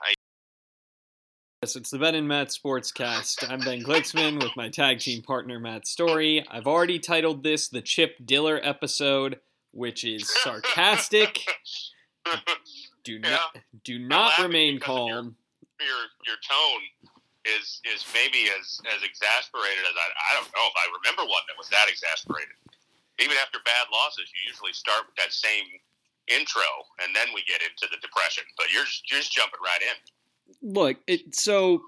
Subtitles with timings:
[0.00, 0.14] I,
[1.62, 3.48] Yes, it's the Ben and Matt Sportscast.
[3.48, 6.44] I'm Ben Glicksman with my tag team partner Matt Story.
[6.50, 9.38] I've already titled this the Chip Diller episode,
[9.70, 11.38] which is sarcastic.
[13.04, 13.30] Do Yeah.
[13.30, 15.36] not do not remain of your- calm.
[15.80, 16.82] your your tone
[17.44, 21.42] is is maybe as as exasperated as I I don't know if I remember one
[21.50, 22.54] that was that exasperated.
[23.18, 25.66] Even after bad losses, you usually start with that same
[26.28, 26.62] intro,
[27.02, 28.44] and then we get into the depression.
[28.56, 30.74] But you're just, you're just jumping right in.
[30.74, 31.82] Look, it so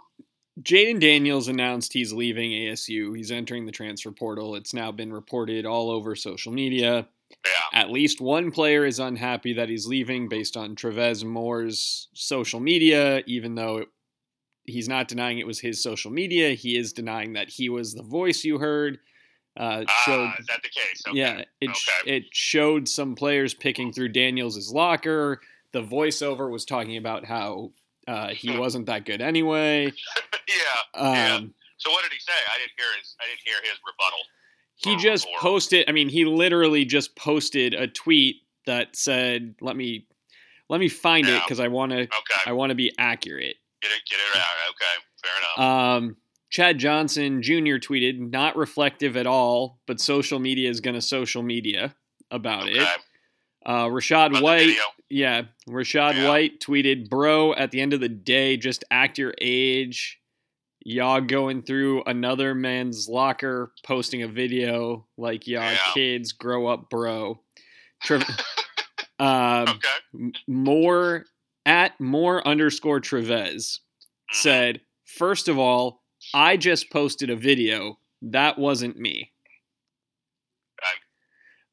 [0.62, 3.16] Jayden Daniels announced he's leaving ASU.
[3.16, 4.54] He's entering the transfer portal.
[4.54, 7.08] It's now been reported all over social media.
[7.44, 12.60] Yeah, At least one player is unhappy that he's leaving based on Trevez Moore's social
[12.60, 13.88] media, even though it,
[14.64, 16.50] he's not denying it was his social media.
[16.50, 18.98] He is denying that he was the voice you heard.
[19.56, 21.02] Uh, showed, ah, is that the case?
[21.06, 21.18] Okay.
[21.18, 22.16] yeah, it, Okay.
[22.16, 25.40] it showed some players picking through Daniels' locker.
[25.72, 27.70] The voiceover was talking about how
[28.08, 29.84] uh, he wasn't that good anyway.
[30.48, 31.00] yeah.
[31.00, 31.40] Um, Yeah.
[31.78, 32.32] So what did he say?
[32.32, 33.14] I didn't hear his.
[33.20, 34.18] I didn't hear his rebuttal.
[34.76, 39.76] he just or- posted i mean he literally just posted a tweet that said let
[39.76, 40.06] me
[40.68, 42.40] let me find it because i want to Okay.
[42.46, 44.02] i want to be accurate Get it.
[44.10, 44.46] Get it out.
[44.70, 44.94] Okay.
[45.22, 45.58] Fair enough.
[46.06, 46.16] um
[46.54, 51.42] chad johnson jr tweeted not reflective at all but social media is going to social
[51.42, 51.92] media
[52.30, 52.74] about okay.
[52.80, 52.88] it
[53.66, 54.76] uh rachaad About white
[55.10, 56.28] yeah rachaad Yeah.
[56.28, 60.20] white tweeted bro at the end of the day just act your age
[60.84, 65.78] y'all going through another man's locker posting a video like y'all Yeah.
[65.92, 67.40] kids grow up bro
[69.18, 70.32] um, Okay.
[70.46, 71.24] more
[71.66, 73.80] at more underscore Trevez
[74.30, 74.34] Mhm.
[74.34, 79.30] said first of all i just posted a video that wasn't me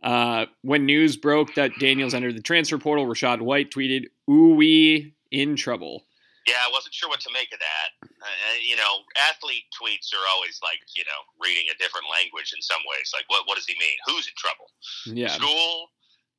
[0.03, 5.13] uh, when news broke that Daniels entered the transfer portal, Rachaad White tweeted, "Ooh, we
[5.29, 6.07] in trouble."
[6.47, 7.89] Yeah, I wasn't sure what to make of that.
[8.09, 12.61] Uh, you know, athlete tweets are always like, you know, reading a different language in
[12.65, 13.13] some ways.
[13.13, 13.93] Like, what what does he mean?
[14.09, 14.65] Who's in trouble?
[15.05, 15.85] Yeah, School,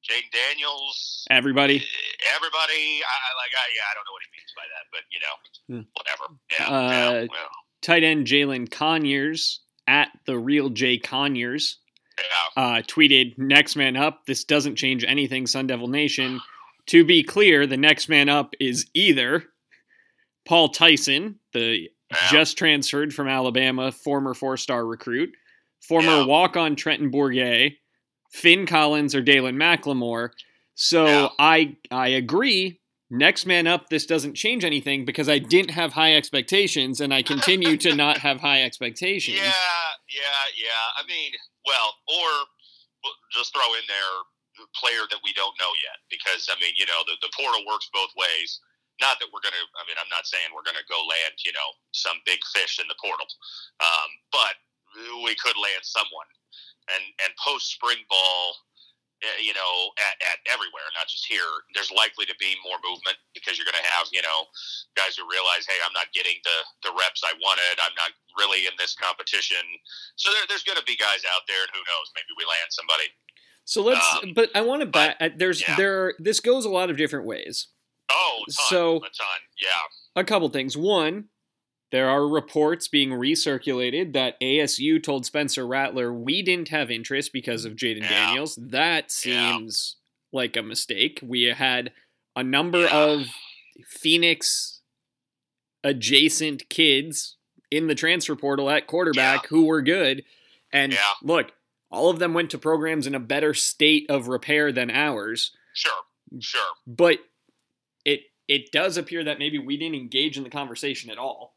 [0.02, 1.78] Jayden Daniels, everybody.
[1.78, 2.98] eh, everybody.
[3.06, 5.34] I, like, I, yeah, I don't know what he means by that, but you know,
[5.70, 5.86] Hmm.
[5.94, 6.26] whatever.
[6.50, 7.50] Yeah, Uh, yeah, well,
[7.82, 11.78] Tight end Jalen Conyers at the real Jay Conyers
[12.18, 12.62] yeah.
[12.62, 14.24] uh, tweeted, "Next man up.
[14.26, 16.40] This doesn't change anything, Sun Devil Nation."
[16.86, 19.44] To be clear, the next man up is either
[20.46, 22.16] Paul Tyson, the Yeah.
[22.30, 25.32] just transferred from Alabama, former four-star recruit,
[25.80, 26.24] former Yeah.
[26.24, 27.76] walk-on Trenton Bourget,
[28.32, 30.30] Finn Collins, or Dalen McLemore.
[30.74, 31.32] So.
[31.38, 32.80] I I agree.
[33.12, 33.92] Next man up.
[33.92, 38.24] This doesn't change anything because I didn't have high expectations, and I continue to not
[38.24, 39.36] have high expectations.
[39.36, 40.84] Yeah, yeah, yeah.
[40.96, 41.28] I mean,
[41.68, 42.48] well, or
[43.36, 44.12] just throw in there
[44.56, 47.60] the player that we don't know yet, because I mean, you know, the, the portal
[47.68, 48.48] works both ways.
[48.96, 49.60] Not that we're gonna.
[49.60, 52.88] I mean, I'm not saying we're gonna go land, you know, some big fish in
[52.88, 53.28] the portal,
[53.84, 54.56] um, but
[55.20, 56.28] we could land someone.
[56.96, 58.56] And and post spring ball,
[59.40, 59.72] you know,
[60.02, 61.46] at, at everywhere, not just here.
[61.74, 64.46] There's likely to be more movement because you're going to have, you know,
[64.98, 67.78] guys who realize, hey, I'm not getting the the reps I wanted.
[67.78, 69.62] I'm not really in this competition.
[70.16, 72.06] So there, there's going to be guys out there, and who knows?
[72.18, 73.08] Maybe we land somebody.
[73.64, 75.16] So let's, Um, but I want to back.
[75.38, 75.76] There's yeah.
[75.76, 75.94] there.
[76.06, 77.68] Are, this goes a lot of different ways.
[78.10, 79.40] Oh, a ton, So- a ton.
[79.60, 80.76] Yeah, A couple things.
[80.76, 81.28] One,
[81.92, 87.64] there are reports being recirculated that ASU told Spencer Rattler we didn't have interest because
[87.64, 88.08] of Jayden Yeah.
[88.26, 88.56] Daniels.
[88.56, 89.56] That Yeah.
[89.58, 89.96] seems
[90.32, 91.20] like a mistake.
[91.22, 91.92] We had
[92.34, 92.96] a number Yeah.
[92.96, 93.26] of
[93.86, 94.80] Phoenix
[95.84, 97.36] adjacent kids
[97.70, 100.24] in the transfer portal at quarterback who were good.
[100.72, 101.12] And Yeah.
[101.22, 101.52] look,
[101.90, 105.54] all of them went to programs in a better state of repair than ours.
[105.74, 105.92] sure,
[106.40, 106.60] sure.
[106.86, 107.18] But
[108.04, 111.56] it it does appear that maybe we didn't engage in the conversation at all.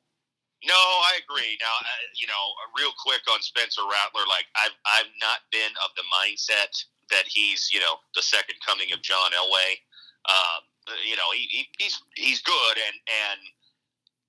[0.66, 1.58] No, I agree.
[1.62, 5.72] Now, uh, you know, uh, real quick on Spencer Rattler, like I've I've not been
[5.86, 6.74] of the mindset
[7.14, 9.78] that he's you know the second coming of John Elway.
[10.26, 13.40] Um, uh, you know, he, he he's he's good, and and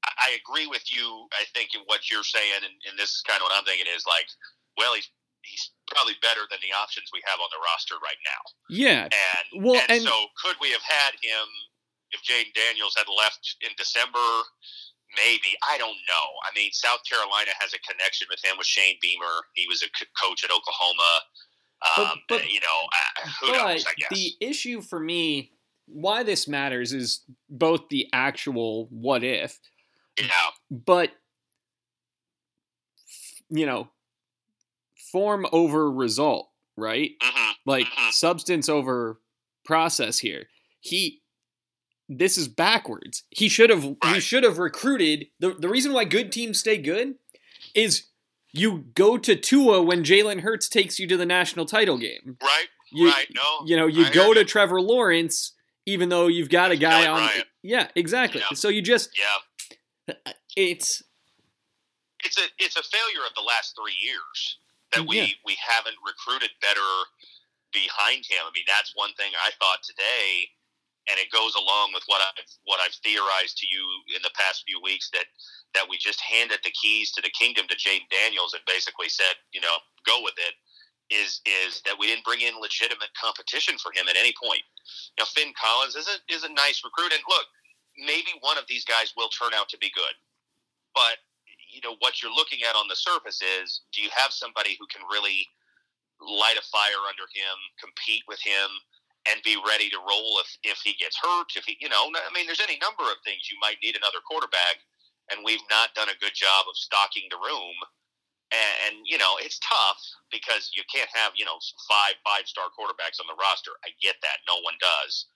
[0.05, 1.29] I I agree with you.
[1.33, 3.89] I think in what you're saying, and, and this is kind of what I'm thinking
[3.89, 4.29] is like,
[4.77, 5.09] well, he's
[5.47, 8.43] he's probably better than the options we have on the roster right now.
[8.69, 9.07] Yeah.
[9.07, 11.47] And Well, and, and- so could we have had him
[12.11, 14.19] if Jayden Daniels had left in December?
[15.17, 16.27] Maybe I don't know.
[16.45, 19.45] I mean, South Carolina has a connection with him with Shane Beamer.
[19.55, 21.21] He was a c- coach at Oklahoma.
[21.97, 23.87] Um, But- but- you know, uh, who but knows?
[23.87, 24.09] I guess.
[24.11, 25.53] the issue for me,
[25.87, 29.59] why this matters, is both the actual what if,
[30.19, 31.13] yeah, but
[33.49, 33.89] you know,
[35.13, 37.13] form over result, right?
[37.23, 38.13] hmm Like Mhm.
[38.13, 39.21] substance over
[39.65, 40.49] process here.
[40.81, 41.23] He
[42.09, 43.25] this is backwards.
[43.31, 45.27] He should have he should have recruited.
[45.41, 47.15] The the reason why good teams stay good
[47.75, 48.05] is
[48.53, 52.39] you go to Tua when Jalen Hurts takes you to the national title game.
[52.43, 52.67] Right.
[52.93, 53.27] You, right.
[53.35, 53.67] No.
[53.67, 54.47] You know, you I go to you.
[54.47, 55.53] Trevor Lawrence
[55.85, 57.45] even though you've got a guy Dylan on Bryant.
[57.63, 58.41] Yeah, exactly.
[58.41, 58.57] Yeah.
[58.57, 60.15] So you just Yeah.
[60.57, 61.03] it's
[62.25, 64.59] It's a it's a failure of the last three years
[64.95, 65.27] that we Yeah.
[65.45, 66.81] we haven't recruited better
[67.73, 68.39] behind him.
[68.47, 70.49] I mean, that's one thing I thought today,
[71.09, 73.83] and it goes along with what I've what I've theorized to you
[74.15, 75.27] in the past few weeks that
[75.75, 79.39] that we just handed the keys to the kingdom to Jayden Daniels and basically said,
[79.53, 80.55] you know, go with it.
[81.15, 84.63] Is is that we didn't bring in legitimate competition for him at any point?
[85.19, 87.47] Now Finn Collins is a is a nice recruit, and look,
[87.95, 90.19] maybe one of these guys will turn out to be good,
[90.95, 91.23] but
[91.71, 94.87] you know what you're looking at on the surface is do you have somebody who
[94.91, 95.47] can really
[96.21, 98.67] light a fire under him, compete with him,
[99.31, 101.53] and be ready to roll if if he gets hurt?
[101.57, 104.23] If he, you know, I mean, there's any number of things you might need another
[104.25, 104.83] quarterback,
[105.31, 107.77] and we've not done a good job of stocking the room.
[108.55, 109.99] And, and you know, it's tough
[110.31, 111.59] because you can't have you know
[111.91, 113.75] five five star quarterbacks on the roster.
[113.83, 115.27] I get that, no one does.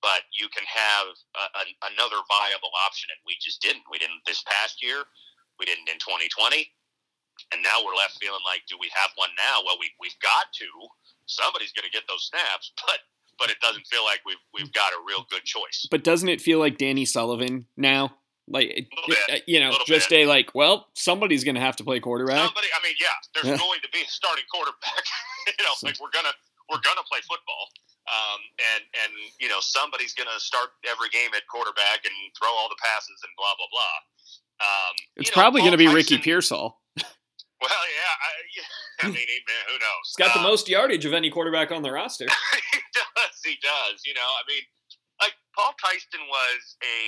[0.00, 1.62] But you can have a, a,
[1.92, 3.84] another viable option, and we just didn't.
[3.92, 5.04] We didn't this past year.
[5.60, 6.64] We didn't in 2020.
[7.52, 9.64] And now we're left feeling like, do we have one now?
[9.64, 10.68] Well, we, we've got to.
[11.26, 13.00] Somebody's going to get those snaps, but
[13.40, 15.88] but it doesn't feel like we've, we've got a real good choice.
[15.90, 18.14] but doesn't it feel like Danny Sullivan now?
[18.46, 18.90] Like
[19.46, 22.44] you know, just a like, well, somebody's gonna have to play quarterback.
[22.44, 23.56] Somebody, I mean, yeah, there's Yeah.
[23.64, 25.04] going to be a starting quarterback.
[25.58, 26.34] you know, So- like we're gonna
[26.68, 27.70] we're gonna play football,
[28.10, 28.40] um,
[28.74, 32.78] and and you know somebody's gonna start every game at quarterback and throw all the
[32.82, 33.96] passes and blah blah blah.
[34.66, 36.80] Um, It's you know, probably gonna be Ricky Pearsall.
[37.62, 38.62] Well, yeah, I, yeah,
[39.02, 40.04] I mean, man, who knows?
[40.06, 42.24] He's got the Um, most yardage of any quarterback on the roster.
[43.20, 43.36] He does.
[43.44, 43.96] He does.
[44.06, 44.64] You know, I mean,
[45.20, 46.98] like Paul Tyson was a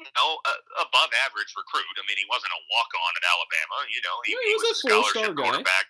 [0.00, 0.54] you know a,
[0.88, 1.86] above average recruit.
[2.00, 3.78] I mean, he wasn't a walk on at Alabama.
[3.92, 5.42] You know, he, No, he he was, was a scholarship guy.
[5.46, 5.86] quarterback.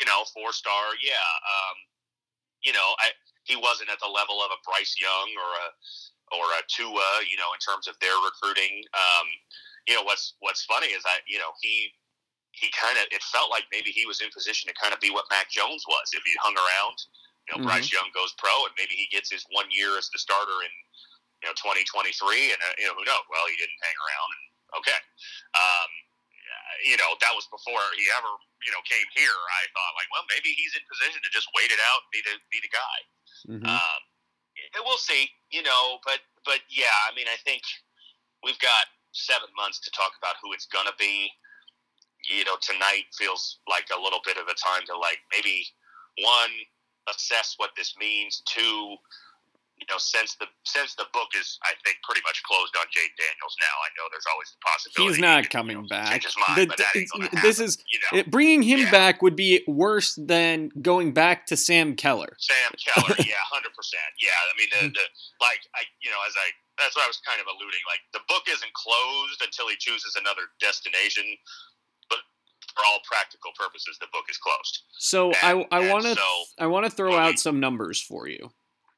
[0.00, 0.96] You know, four star.
[1.02, 1.28] Yeah.
[1.44, 1.76] Um,
[2.62, 3.12] you know, I
[3.44, 5.68] he wasn't at the level of a Bryce Young or a
[6.36, 7.08] or a Tua.
[7.28, 8.84] You know, in terms of their recruiting.
[8.94, 9.26] Um,
[9.88, 11.90] you know, what's what's funny is I you know he
[12.52, 15.10] he kind of it felt like maybe he was in position to kind of be
[15.10, 16.98] what Mac Jones was if he hung around.
[17.50, 17.66] You know, Mhm.
[17.66, 20.70] Bryce Young goes pro, and maybe he gets his one year as the starter in
[21.42, 23.26] you know 2023, and uh, you know who knows?
[23.28, 24.44] Well, he didn't hang around, and
[24.78, 25.00] okay,
[25.58, 25.90] um,
[26.84, 28.30] you know that was before he ever
[28.62, 29.34] you know came here.
[29.34, 32.22] I thought like, well, maybe he's in position to just wait it out, and be
[32.22, 32.98] the be the guy.
[33.50, 33.66] Mhm.
[33.66, 34.00] Um,
[34.86, 37.62] we'll see, you know, but but yeah, I mean, I think
[38.44, 41.34] we've got seven months to talk about who it's gonna be.
[42.22, 45.66] You know, tonight feels like a little bit of a time to like maybe
[46.18, 46.52] one
[47.08, 48.42] assess what this means.
[48.56, 48.96] to
[49.80, 53.16] you know, since the since the book is, I think, pretty much closed on Jade
[53.16, 53.72] Daniels now.
[53.80, 56.20] I know there's always the possibility He's not could, coming you know, back.
[56.20, 58.18] Mind, The- but that ain't gonna this is you know.
[58.20, 58.90] it- bringing him Yeah.
[58.92, 62.36] back would be worse than going back to Sam Keller.
[62.38, 64.04] Sam Keller, yeah, hundred percent.
[64.20, 65.04] Yeah, I mean the, the
[65.40, 67.80] like I you know as I that's what I was kind of alluding.
[67.88, 71.24] Like the book isn't closed until he chooses another destination,
[72.80, 74.82] for all practical purposes, the book is closed.
[74.98, 77.60] So I And- I and want to so- I want to throw Well, out some
[77.60, 78.52] numbers for you.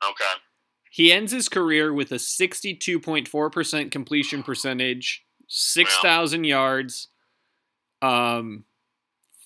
[0.04, 0.32] Okay,
[0.90, 7.08] He ends his career with a 62.4% completion percentage, 6,000 yards,
[8.02, 8.64] um,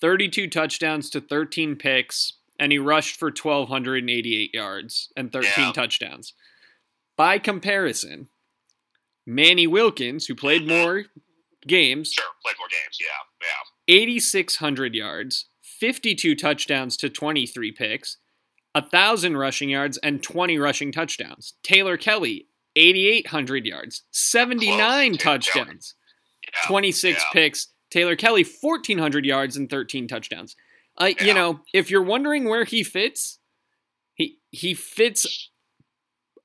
[0.01, 5.71] 32 touchdowns to 13 picks, and he rushed for 1,288 yards and 13 Yeah.
[5.73, 6.33] touchdowns.
[7.15, 8.29] By comparison,
[9.25, 11.05] Manny Wilkins, who played more
[11.65, 12.97] games, sure, played more games.
[12.99, 13.07] Yeah,
[13.41, 18.17] yeah, 8,600 yards, 52 touchdowns to 23 picks,
[18.73, 21.53] 1,000 rushing yards, and 20 rushing touchdowns.
[21.63, 25.95] Taylor Kelly, 8,800 yards, 79 Close, touchdowns,
[26.43, 26.67] yeah.
[26.67, 27.23] 26 yeah.
[27.33, 27.67] picks.
[27.89, 30.55] Taylor Kelly, 1,400 yards and 13 touchdowns.
[30.97, 33.39] Uh, You know, if you're wondering where he fits,
[34.15, 35.49] he he fits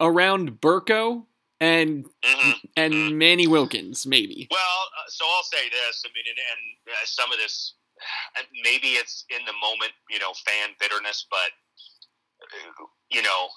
[0.01, 1.27] around Burko
[1.63, 2.61] and Mhm.
[2.77, 3.13] and Mhm.
[3.15, 4.49] Manny Wilkins, maybe.
[4.51, 6.03] Well, uh, so I'll say this.
[6.05, 7.75] I mean, and, and uh, some of this,
[8.37, 11.53] and maybe it's in the moment, you know, fan bitterness, but
[12.43, 13.49] uh, you know,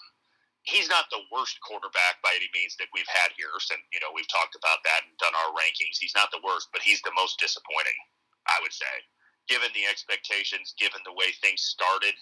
[0.63, 3.49] he's not the worst quarterback by any means that we've had here.
[3.57, 5.97] Since you know, we've talked about that and done our rankings.
[5.97, 7.97] He's not the worst, but he's the most disappointing.
[8.47, 9.01] I would say,
[9.47, 12.13] given the expectations, given the way things started,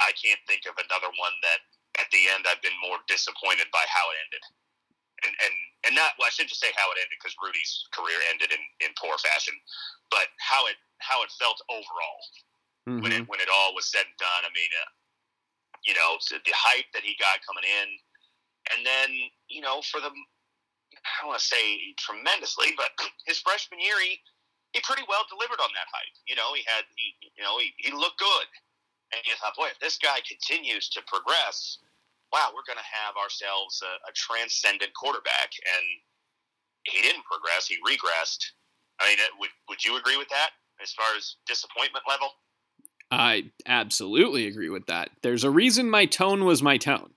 [0.00, 1.60] I can't think of another one that
[2.02, 4.42] at the end I've been more disappointed by how it ended
[5.24, 5.54] and and
[5.88, 8.62] and not well, I shouldn't just say how it ended because Rudy's career ended in,
[8.84, 9.54] in poor fashion,
[10.10, 12.20] but how it how it felt overall
[13.00, 13.20] when Mhm.
[13.20, 14.42] it when it all was said and done.
[14.44, 14.90] I mean, uh,
[15.84, 17.88] you know, the hype that he got coming in,
[18.72, 22.92] and then you know for the I don't want to say tremendously, but
[23.26, 24.20] his freshman year he
[24.72, 26.16] he pretty well delivered on that hype.
[26.26, 28.48] You know, he had he you know he, he looked good,
[29.12, 31.78] and you thought, boy, if this guy continues to progress,
[32.32, 35.50] wow, we're going to have ourselves a, a transcendent quarterback.
[35.64, 35.84] And
[36.84, 38.42] he didn't progress; he regressed.
[39.00, 40.50] I mean, would would you agree with that
[40.82, 42.28] as far as disappointment level?
[43.10, 45.10] I absolutely agree with that.
[45.22, 47.10] There's a reason my tone was my tone.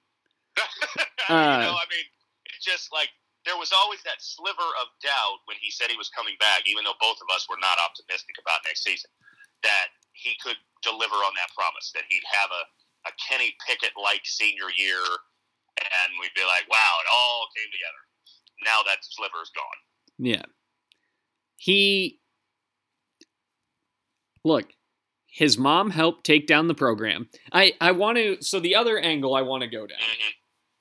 [1.27, 2.07] Uh, you know, I mean,
[2.55, 3.11] it's just like
[3.43, 6.87] there was always that sliver of doubt when he said he was coming back, even
[6.87, 9.11] though both of us were not optimistic about next season,
[9.67, 12.63] that he could deliver on that promise, that he'd have a,
[13.05, 15.01] a Kenny Pickett like senior year,
[15.77, 18.03] and we'd be like, wow, it all came together.
[18.65, 20.25] Now that sliver's gone.
[20.25, 20.43] Yeah.
[21.57, 22.19] He.
[24.43, 24.71] Look,
[25.27, 27.29] his mom helped take down the program.
[27.51, 28.41] I, I want to.
[28.41, 29.99] So, the other angle I want to go down.
[29.99, 30.29] Mm-hmm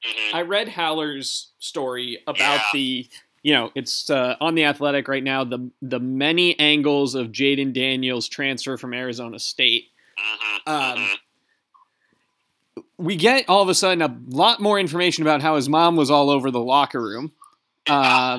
[0.06, 0.36] Mm-hmm.
[0.36, 2.64] I read Haller's story about yeah.
[2.72, 3.08] the
[3.42, 5.44] you know, it's uh, on the Athletic right now.
[5.44, 9.84] The the many angles of Jayden Daniels' transfer from Arizona State.
[10.18, 10.72] Mm-hmm.
[10.72, 11.14] Um, mm-hmm.
[12.98, 16.10] We get all of a sudden a lot more information about how his mom was
[16.10, 17.32] all over the locker room.
[17.88, 18.38] Uh,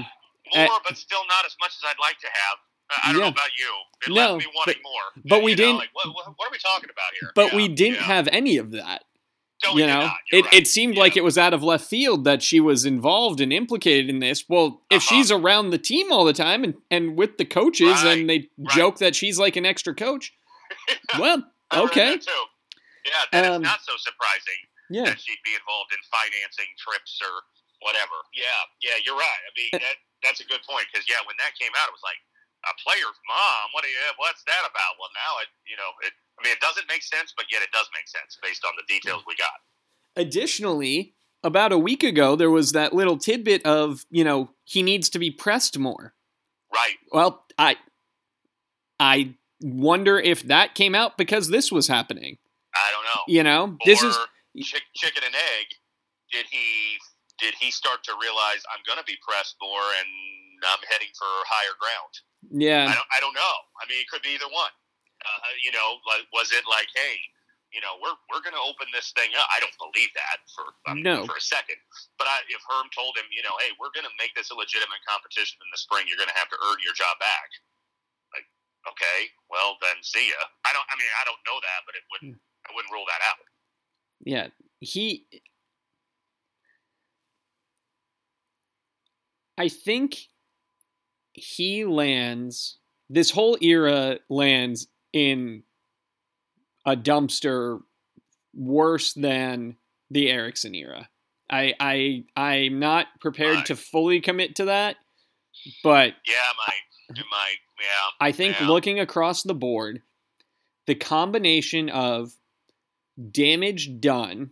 [0.53, 2.57] more, at, but still not as much as I'd like to have.
[3.05, 3.27] I don't yeah.
[3.27, 3.71] know about you.
[4.05, 5.23] It no, left me wanting but, more.
[5.25, 5.77] But we didn't.
[5.77, 7.31] like, what, what, are we talking about here?
[7.33, 8.03] But yeah, we didn't yeah.
[8.03, 9.03] have any of that.
[9.65, 10.53] No, you know, it, right.
[10.53, 14.07] it seemed like it was out of left field that she was involved and implicated
[14.07, 14.45] in this.
[14.47, 15.15] Well, if uh-huh.
[15.15, 18.19] she's around the team all the time and, and with the coaches right.
[18.19, 18.69] and they right.
[18.69, 20.33] joke that she's like an extra coach,
[21.19, 22.19] well, okay.
[23.07, 24.59] Yeah, that um, is not so surprising
[24.91, 25.07] yeah.
[25.07, 27.31] that she'd be involved in financing trips or
[27.79, 28.19] whatever.
[28.35, 29.41] Yeah, yeah, you're right.
[29.47, 32.03] I mean, that that's a good point because yeah, when that came out, it was
[32.03, 32.19] like
[32.67, 33.71] a player's mom.
[33.71, 34.01] What do you?
[34.19, 34.99] What's that about?
[34.99, 37.71] Well, now it, you know, it I mean, it doesn't make sense, but yet it
[37.71, 39.57] does make sense based on the details we got.
[40.15, 45.09] Additionally, about a week ago, there was that little tidbit of, you know, he needs
[45.09, 46.13] to be pressed more.
[46.73, 46.95] Right.
[47.11, 47.77] Well, I,
[48.99, 52.37] I wonder if that came out because this was happening.
[53.27, 54.17] You know, or this is
[54.61, 55.67] chick, chicken and egg.
[56.31, 56.99] Did he
[57.37, 60.09] did he start to realize I'm going to be pressed more and
[60.65, 62.13] I'm heading for higher ground?
[62.49, 62.89] Yeah.
[62.89, 63.55] I don't, I don't know.
[63.77, 64.73] I mean, it could be either one.
[65.21, 67.17] Uh, you know, like was it like, hey,
[67.73, 69.49] you know, we're we're going to open this thing up?
[69.51, 71.27] I don't believe that for um, no.
[71.27, 71.77] for a second.
[72.15, 74.55] But I, if Herm told him, you know, hey, we're going to make this a
[74.55, 77.49] legitimate competition in the spring, you're going to have to earn your job back.
[78.31, 78.47] Like,
[78.87, 80.39] okay, well then, see ya.
[80.63, 80.85] I don't.
[80.87, 82.39] I mean, I don't know that, but it wouldn't.
[82.69, 83.37] I wouldn't rule that out.
[84.21, 84.47] Yeah,
[84.79, 85.25] he.
[89.57, 90.17] I think
[91.33, 92.77] he lands.
[93.09, 95.63] This whole era lands in
[96.85, 97.79] a dumpster
[98.53, 99.77] worse than
[100.09, 101.09] the Erickson era.
[101.49, 104.97] I I I'm not prepared to fully commit to that,
[105.83, 108.09] but yeah, might it might yeah.
[108.19, 108.67] I think yeah.
[108.67, 110.01] looking across the board,
[110.87, 112.35] the combination of
[113.17, 114.51] damage done,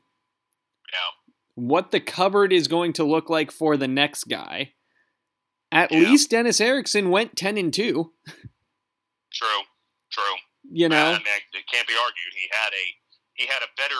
[0.91, 1.11] yeah.
[1.55, 4.73] what the cupboard is going to look like for the next guy.
[5.71, 5.99] At yeah.
[5.99, 8.13] least Dennis Erickson went ten and two.
[9.33, 9.63] True,
[10.11, 10.37] true.
[10.71, 12.33] You know, I mean, it can't be argued.
[12.33, 12.85] He had a
[13.33, 13.99] he had a better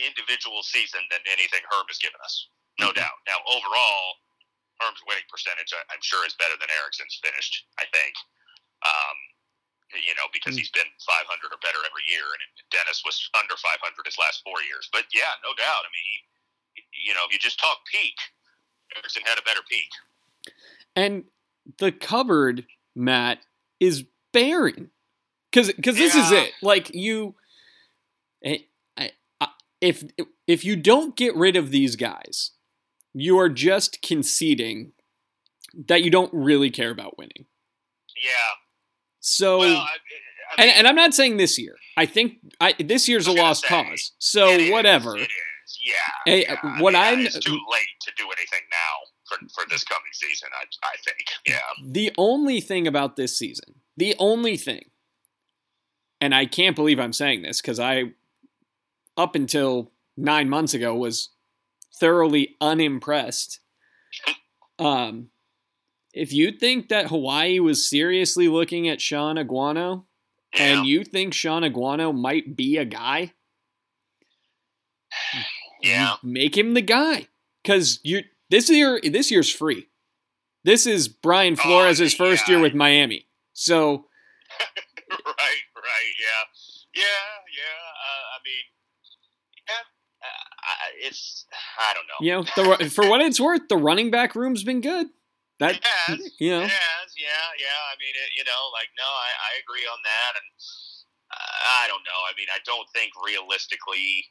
[0.00, 2.48] individual season than anything Herm has given us,
[2.80, 3.04] no mm-hmm.
[3.04, 3.18] doubt.
[3.28, 4.18] Now, overall,
[4.80, 7.54] Herm's winning percentage, I'm sure, is better than Erickson's finished.
[7.78, 8.14] I think,
[8.82, 9.16] um,
[9.92, 13.78] you know, because he's been 500 or better every year, and Dennis was under 500
[14.04, 14.88] his last four years.
[14.92, 15.84] But yeah, no doubt.
[15.84, 16.16] I mean, he,
[17.08, 18.16] you know, if you just talk peak,
[18.96, 19.90] Erickson had a better peak.
[20.96, 21.24] And
[21.78, 23.44] the cupboard, Matt,
[23.80, 24.90] is barren
[25.50, 26.24] because because this yeah.
[26.24, 26.52] is it.
[26.62, 27.34] Like you,
[28.44, 28.58] eh,
[29.82, 30.04] if
[30.46, 32.52] if you don't get rid of these guys,
[33.12, 34.92] you are just conceding
[35.74, 37.46] that you don't really care about winning.
[38.16, 38.61] Yeah.
[39.22, 41.76] So, well, I, I mean, and, and I'm not saying this year.
[41.96, 44.12] I think I, this year's a lost say, cause.
[44.18, 45.16] So whatever.
[45.16, 45.26] Is,
[45.84, 45.92] yeah.
[46.26, 46.80] Hey, yeah.
[46.80, 50.50] What I am it's too late to do anything now for, for this coming season.
[50.54, 51.18] I I think.
[51.46, 51.90] Yeah.
[51.90, 54.90] The only thing about this season, the only thing
[56.22, 58.12] and I can't believe I'm saying this because I,
[59.16, 61.30] up until nine months ago, was
[61.98, 63.58] thoroughly unimpressed.
[64.78, 65.30] Um,
[66.12, 70.04] if you think that Hawaii was seriously looking at Shaun Aguano,
[70.54, 70.64] yeah.
[70.64, 73.32] and you think Shaun Aguano might be a guy,
[75.82, 77.28] yeah, make him the guy
[77.62, 79.88] because you this year this year's free.
[80.64, 82.54] This is Brian oh, Flores' oh, first yeah.
[82.54, 83.90] year with Miami, so
[85.10, 86.44] right, right, yeah,
[86.94, 87.02] yeah,
[87.56, 87.82] yeah.
[88.04, 88.64] Uh, I mean,
[89.68, 89.74] yeah,
[90.22, 91.46] uh, it's
[91.78, 92.20] I don't know.
[92.20, 95.08] You know, the, for what it's worth, the running back room's been good.
[95.60, 97.80] That it has, you know, yeah, yeah.
[97.90, 100.48] I mean, it, you know, like no, I, I agree on that, and
[101.30, 102.20] uh, I don't know.
[102.26, 104.26] I mean, I don't think realistically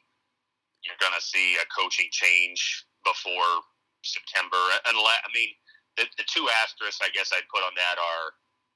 [0.82, 2.58] you're going to see a coaching change
[3.06, 3.62] before
[4.02, 4.58] September.
[4.86, 5.54] Unless, I mean,
[5.96, 8.26] the, the two asterisks I guess I'd put on that are,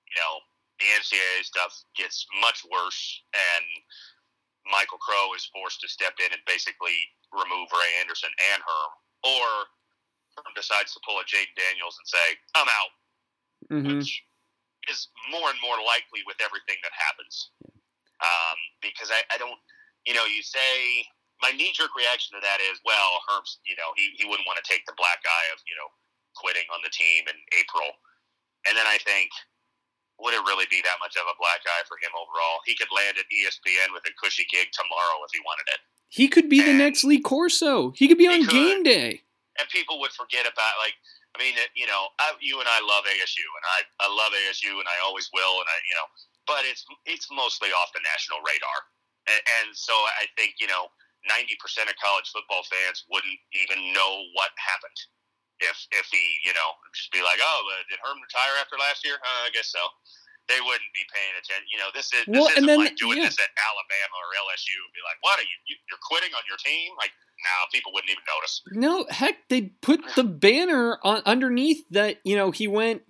[0.06, 0.38] you know,
[0.78, 3.00] the NCAA stuff gets much worse,
[3.34, 3.66] and
[4.68, 6.94] Michael Crow is forced to step in and basically
[7.32, 8.92] remove Ray Anderson and Herm,
[9.24, 9.48] or
[10.54, 12.26] decides to pull a Jayden Daniels and say,
[12.56, 12.92] "I'm out,"
[13.72, 13.98] mm-hmm.
[13.98, 14.24] which
[14.90, 17.50] is more and more likely with everything that happens.
[18.22, 19.58] Um, because I, I don't,
[20.08, 21.04] you know, you say
[21.44, 24.56] my knee jerk reaction to that is, well, Herm's, you know, he, he wouldn't want
[24.56, 25.88] to take the black eye of, you know,
[26.32, 27.92] quitting on the team in April.
[28.64, 29.28] And then I think,
[30.16, 32.64] would it really be that much of a black eye for him overall?
[32.64, 35.80] He could land at ESPN with a cushy gig tomorrow if he wanted it.
[36.08, 37.92] He could be and the next Lee Corso.
[37.92, 38.56] He could be on could.
[38.56, 39.20] game day.
[39.58, 40.96] And people would forget about, like,
[41.34, 44.72] I mean, you know, I, you and I love ASU, and I, I love ASU,
[44.72, 46.08] and I always will, and I, you know,
[46.48, 48.78] but it's it's mostly off the national radar,
[49.28, 50.88] and, and so I think you know,
[51.28, 54.96] ninety percent of college football fans wouldn't even know what happened
[55.60, 59.04] if if he, you know, just be like, oh, uh, did Herm retire after last
[59.04, 59.16] year?
[59.20, 59.80] Uh, I guess so.
[60.46, 61.66] They wouldn't be paying attention.
[61.74, 63.26] You know, this is this well, isn't then, like doing yeah.
[63.26, 65.74] this at Alabama or LSU and be like, what are you, you?
[65.90, 66.94] You're quitting on your team?
[67.02, 67.10] Like,
[67.42, 68.62] no, people wouldn't even notice.
[68.70, 72.22] No, heck, they'd put the banner on underneath that.
[72.22, 73.02] You know, he went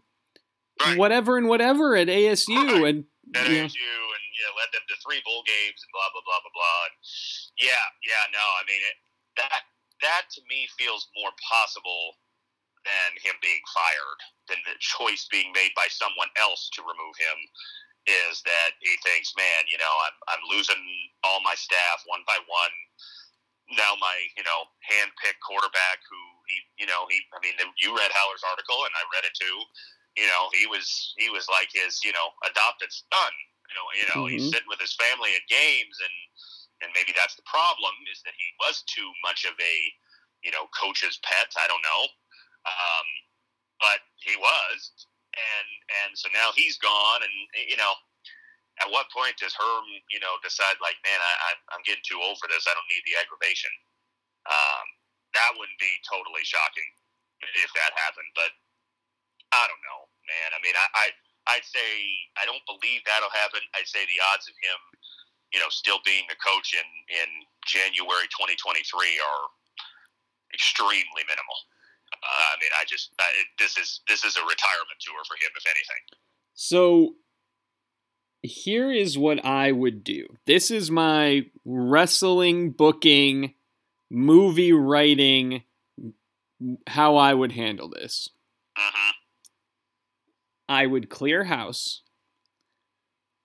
[0.81, 0.97] right.
[0.97, 2.88] whatever and whatever at ASU, right.
[2.88, 3.05] and
[3.37, 3.69] at yeah.
[3.69, 6.55] ASU, and you know, led them to three bowl games and blah blah blah blah
[6.57, 6.81] blah.
[6.88, 6.97] And
[7.61, 8.97] yeah, yeah, no, I mean it,
[9.37, 9.62] that
[10.02, 12.16] that to me feels more possible
[12.87, 17.38] than him being fired, than the choice being made by someone else to remove him.
[18.07, 20.78] Is that he thinks, man, you know, I'm I'm losing
[21.26, 22.75] all my staff one by one
[23.75, 28.14] now my you know hand-picked quarterback who he you know he I mean you read
[28.14, 29.59] Haller's article and I read it too.
[30.14, 30.87] You know he was
[31.19, 33.33] he was like his you know adopted son.
[33.66, 34.38] You know you know mm-hmm.
[34.38, 36.17] he's sitting with his family at games and
[36.87, 39.76] and maybe that's the problem is that he was too much of a
[40.47, 41.50] you know coach's pet.
[41.58, 42.02] I don't know,
[42.67, 43.07] um,
[43.81, 44.79] but he was
[45.37, 45.69] and
[46.02, 47.35] and so now he's gone and
[47.71, 47.95] you know
[48.85, 52.37] at what point does Herm, you know, decide like, man, I, I'm getting too old
[52.37, 52.69] for this.
[52.69, 53.73] I don't need the aggravation.
[54.45, 54.85] Um,
[55.33, 56.91] that wouldn't be totally shocking
[57.57, 58.52] if that happened, but
[59.52, 60.49] I don't know, man.
[60.52, 61.07] I mean, I, I
[61.57, 61.89] I'd say
[62.37, 63.65] I don't believe that'll happen.
[63.76, 64.79] I'd say the odds of him,
[65.55, 67.29] you know, still being the coach in in
[67.65, 68.81] January 2023
[69.21, 69.45] are
[70.52, 71.59] extremely minimal.
[72.12, 73.25] Uh, I mean, I just I,
[73.58, 76.02] this is this is a retirement tour for him, if anything.
[76.54, 77.14] So
[78.42, 80.26] here is what I would do.
[80.47, 83.54] This is my wrestling booking,
[84.10, 85.62] movie writing,
[86.86, 88.30] how I would handle this.
[88.76, 89.12] Uh-huh.
[90.69, 92.02] I would clear house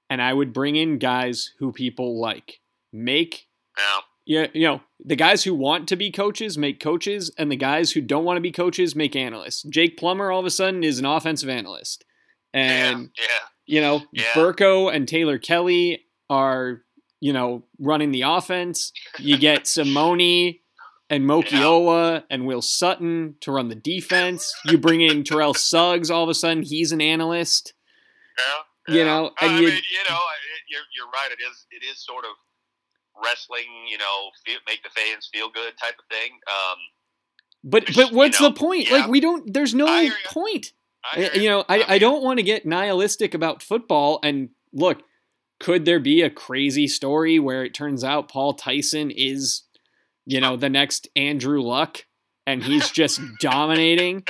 [0.10, 2.60] and I would bring in guys who people like.
[2.94, 3.48] Make
[3.78, 4.02] yeah.
[4.26, 7.92] Yeah, you know, the guys who want to be coaches make coaches, and the guys
[7.92, 9.64] who don't want to be coaches make analysts.
[9.64, 12.06] Jake Plummer all of a sudden is an offensive analyst.
[12.54, 13.48] And yeah, yeah.
[13.66, 14.24] You know, yeah.
[14.34, 16.82] Burko and Taylor Kelly are,
[17.20, 18.92] you know, running the offense.
[19.18, 20.56] You get Simone
[21.10, 22.22] and Mokiola yeah.
[22.30, 24.54] and Will Sutton to run the defense.
[24.66, 26.12] You bring in Terrell Suggs.
[26.12, 27.74] All of a sudden, he's an analyst.
[28.88, 30.20] Yeah, you know, and I you, mean, you know,
[30.68, 31.30] you're, you're right.
[31.32, 32.32] It is it is sort of
[33.24, 33.66] wrestling.
[33.90, 36.32] You know, feel, make the fans feel good type of thing.
[36.48, 36.78] Um,
[37.64, 38.90] but which, but what's you know, the point?
[38.90, 38.98] Yeah.
[38.98, 39.54] Like we don't.
[39.54, 40.74] There's no point.
[41.04, 44.20] I, you know, I, I don't want to get nihilistic about football.
[44.24, 45.02] And look,
[45.60, 49.64] could there be a crazy story where it turns out Paul Tyson is,
[50.26, 52.06] you know, the next Andrew Luck
[52.46, 54.26] and he's just dominating?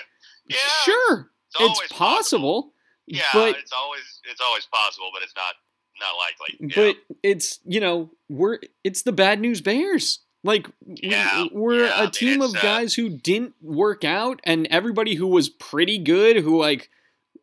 [0.47, 2.63] Yeah, sure, it's, it's possible.
[2.63, 2.73] possible.
[3.07, 5.55] Yeah, but, it's always it's always possible, but it's not
[6.01, 6.73] not likely.
[6.75, 10.19] But it's you know we're it's the bad news Bears.
[10.43, 15.15] Like yeah, we're yeah, a team of uh, guys who didn't work out, and everybody
[15.15, 16.89] who was pretty good, who like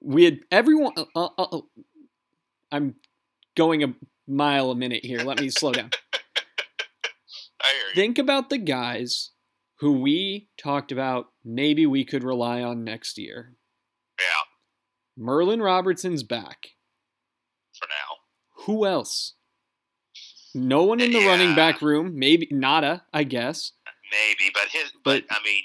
[0.01, 0.92] we had everyone.
[0.97, 1.61] Uh, uh, uh
[2.71, 2.97] I'm
[3.57, 3.94] going a
[4.27, 5.21] mile a minute here.
[5.21, 5.90] Let me slow down.
[7.94, 9.31] Think about the guys
[9.81, 11.29] who we talked about.
[11.44, 13.55] Maybe we could rely on next year.
[14.18, 14.42] Yeah.
[15.16, 16.68] Merlin Robertson's back.
[17.79, 18.08] For now.
[18.69, 19.33] Who else?
[20.55, 21.29] No one in the yeah.
[21.29, 22.19] running back room.
[22.19, 23.73] Maybe Nada, I guess.
[24.13, 24.93] Maybe, but his.
[25.05, 25.65] But, but, I mean,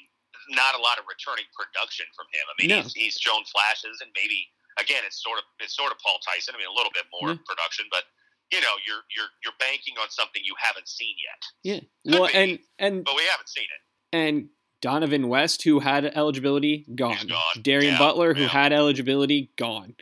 [0.56, 2.46] not a lot of returning production from him.
[2.48, 2.82] I mean, no.
[2.82, 4.48] he's, he's shown flashes, and maybe
[4.80, 6.56] again, it's sort of it's sort of Paul Tyson.
[6.56, 7.44] I mean, a little bit more yeah.
[7.44, 8.08] production, but
[8.52, 11.42] you know, you're you're you're banking on something you haven't seen yet.
[11.64, 11.82] Yeah.
[12.08, 13.82] Could well, be, and and but we haven't seen it.
[14.16, 14.48] and
[14.84, 17.28] Dohnovan West, who had eligibility, gone.
[17.28, 17.62] gone.
[17.62, 18.50] Darien Yeah, Butler, who yeah.
[18.50, 19.96] had eligibility, gone.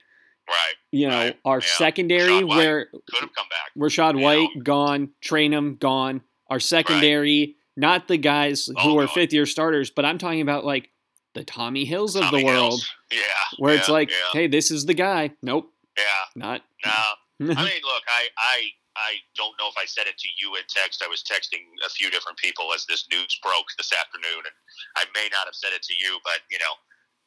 [0.50, 0.74] Right.
[0.91, 1.65] You know, Right, our yeah.
[1.77, 3.71] secondary, where Could have come back.
[3.77, 4.62] Rashad You White know.
[4.63, 6.21] gone, Trainum gone.
[6.49, 9.15] Our secondary, not the guys who All are gone.
[9.15, 10.89] fifth year starters, but I'm talking about like
[11.34, 12.91] the Tommy Hills of Tommy the world, Hills.
[13.10, 13.19] Yeah.
[13.58, 15.32] where yeah, it's like, yeah, hey, this is the guy.
[15.41, 16.04] Nope, yeah.
[16.36, 16.62] not.
[16.86, 16.91] No.
[17.56, 18.58] I mean, look, I, I,
[18.97, 21.01] I don't know if I said it to you in text.
[21.01, 24.56] I was texting a few different people as this news broke this afternoon, and
[24.97, 26.75] I may not have said it to you, but you know,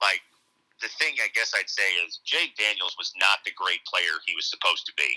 [0.03, 0.20] like
[0.85, 4.37] the thing I guess I'd say is Jake Daniels was not the great player he
[4.37, 5.09] was supposed to be.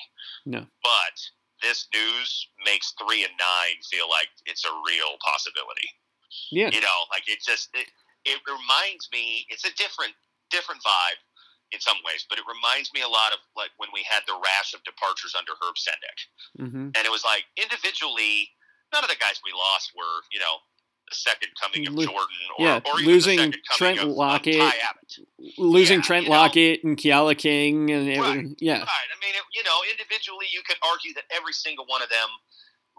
[0.48, 0.64] No.
[0.82, 1.16] But
[1.62, 5.92] this news makes three and nine feel like it's a real possibility.
[6.56, 7.92] yeah, You know, like it just it,
[8.24, 9.44] it reminds me.
[9.52, 10.16] It's a different
[10.50, 11.20] different vibe
[11.76, 14.40] in some ways, but it reminds me a lot of like when we had the
[14.40, 16.20] rash of departures under Herb Sendek,
[16.64, 18.48] hmm and it was like individually,
[18.96, 20.64] none of the guys we lost were you know
[21.10, 24.10] the second coming of Lo- Jordan or, yeah, or even losing the second Trent of,
[24.10, 24.60] of Lockett.
[24.60, 25.14] Ty Abbott.
[25.58, 26.38] losing Yeah, Trent you know.
[26.38, 28.18] Lockett and Keala King, and it,
[28.60, 29.08] yeah, Right.
[29.12, 32.28] I mean, it, you know, individually, you could argue that every single one of them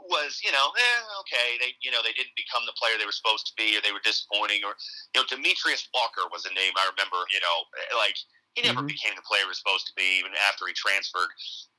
[0.09, 3.12] was, you know, eh, okay, they, you know, they didn't become the player they were
[3.12, 4.73] supposed to be, or they were disappointing, or,
[5.12, 7.18] you know, Demetrius Walker was a name I remember.
[7.35, 8.16] You know, eh, like
[8.55, 8.94] he never Mhm.
[8.94, 11.29] became the player he was supposed to be, even after he transferred.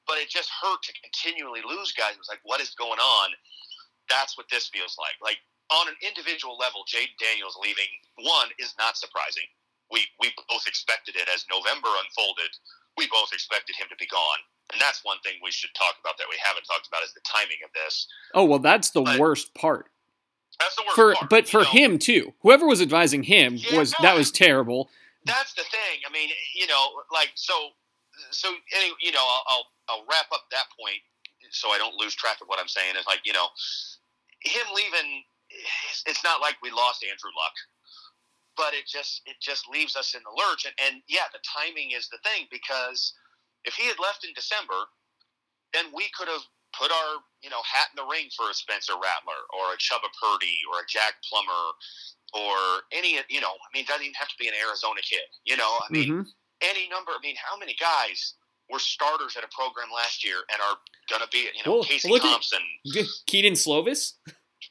[0.06, 2.14] But it just hurt to continually lose guys.
[2.14, 3.30] It was like, what is going on?
[4.10, 5.16] That's what this feels like.
[5.22, 5.38] Like
[5.72, 7.88] on an individual level, Jade Daniels leaving
[8.26, 9.46] one is not surprising.
[9.92, 12.52] We we both expected it as November unfolded.
[12.98, 14.42] We both expected him to be gone,
[14.74, 17.22] and that's one thing we should talk about that we haven't talked about is the
[17.26, 18.08] timing of this.
[18.34, 19.90] Oh well, that's the But- worst part
[20.60, 21.30] That's the worst for, part.
[21.30, 21.70] but for know?
[21.70, 22.34] him too.
[22.42, 24.90] Whoever was advising him Yeah, was no, that was terrible.
[25.26, 26.02] that's the thing.
[26.06, 27.70] I mean, you know, like so,
[28.32, 31.00] so any, you know, I'll, I'll I'll wrap up that point
[31.52, 32.96] so I don't lose track of what I'm saying.
[33.00, 33.48] Is like, you know,
[34.44, 35.24] him leaving.
[35.52, 37.56] It's- not like we lost Andrew Luck,
[38.58, 40.66] but it just it just leaves us in the lurch.
[40.66, 43.14] And, and yeah, the timing is the thing because
[43.66, 44.76] if he had left in December,
[45.74, 46.42] then we could have
[46.78, 50.10] put our you know hat in the ring for a Spencer Rattler or a Chubba
[50.22, 51.74] Purdy or a Jack Plummer
[52.34, 52.58] or
[52.92, 55.80] any you know I mean doesn't even have to be an Arizona kid you know
[55.82, 56.22] I mean hmm
[56.62, 58.34] any number I mean how many guys
[58.70, 60.78] were starters at a program last year and are
[61.10, 62.62] gonna be you know Well, Casey look at- Thompson
[63.26, 64.14] Kedon Slovis.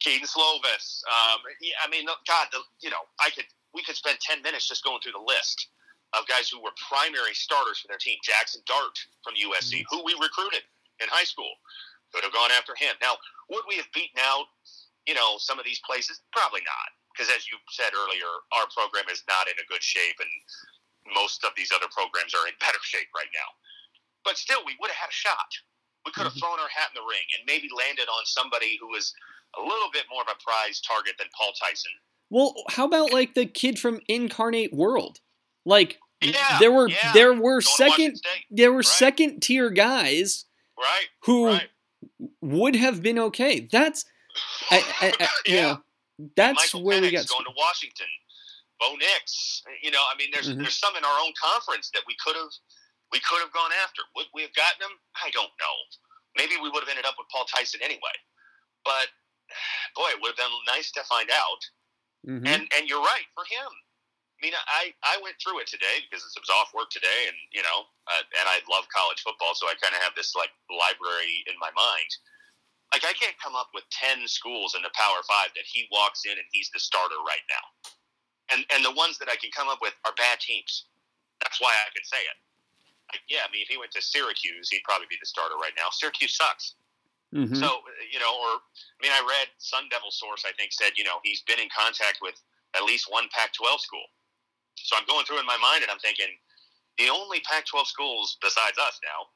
[0.00, 4.18] Kedon Slovis um, yeah, I mean God the, you know I could we could spend
[4.20, 5.68] ten minutes just going through the list
[6.16, 8.16] of guys who were primary starters for their team.
[8.24, 10.62] Jackson Dart from USC who we recruited
[11.02, 11.50] in high school
[12.14, 12.94] could have gone after him.
[13.02, 13.18] Now
[13.50, 14.46] would we have beaten out
[15.06, 16.22] you know some of these places?
[16.32, 20.16] Probably not because as you said earlier our program is not in a good shape
[20.22, 20.30] and
[21.14, 23.50] most of these other programs are in better shape right now.
[24.24, 25.50] But still we would have had a shot
[26.08, 26.40] we could have Mhm.
[26.40, 29.12] thrown our hat in the ring and maybe landed on somebody who was
[29.56, 31.92] a little bit more of a prize target than Paul Tyson
[32.30, 35.20] Well, how about like the kid from Incarnate Word?
[35.64, 37.12] Like Yeah, there were yeah.
[37.12, 38.86] there were Going second there were right.
[39.04, 40.44] second tier guys
[40.78, 41.70] right who right
[42.40, 43.60] would have been okay.
[43.60, 44.04] That's
[44.70, 45.62] I, I, I, you Yeah.
[45.62, 45.84] know
[46.36, 47.26] that's Michael where we got.
[47.28, 48.06] going to Washington.
[48.80, 49.62] Bo Nix.
[49.82, 50.58] You know, I mean, there's Mhm.
[50.62, 52.50] there's some in our own conference that we could have
[53.12, 54.02] we could have gone after.
[54.16, 54.94] Would we have gotten him?
[55.16, 55.76] I don't know.
[56.36, 58.16] Maybe we would have ended up with Paul Tyson anyway.
[58.84, 59.08] But
[59.96, 61.62] boy, it would have been nice to find out.
[62.26, 62.46] Mhm.
[62.46, 63.70] And and you're right for him.
[64.38, 67.36] I mean, I I went through it today because it was off work today, and
[67.50, 70.50] you know, uh, and I love college football, so I kind of have this like
[70.70, 72.10] library in my mind.
[72.92, 76.24] Like I can't come up with ten schools in the Power Five that he walks
[76.24, 77.64] in and he's the starter right now,
[78.54, 80.86] and and the ones that I can come up with are bad teams.
[81.42, 82.38] That's why I can say it.
[83.28, 85.88] Yeah, I mean, if he went to Syracuse, he'd probably be the starter right now.
[85.90, 86.74] Syracuse sucks.
[87.32, 87.56] Mhm.
[87.60, 90.44] So, you know, or I mean, I read Sun Devil source.
[90.44, 92.40] I think said, you know, he's been in contact with
[92.74, 94.06] at least one Pac-12 school.
[94.76, 96.38] So I'm going through in my mind, and I'm thinking,
[96.96, 99.28] the only Pac-12 schools besides us now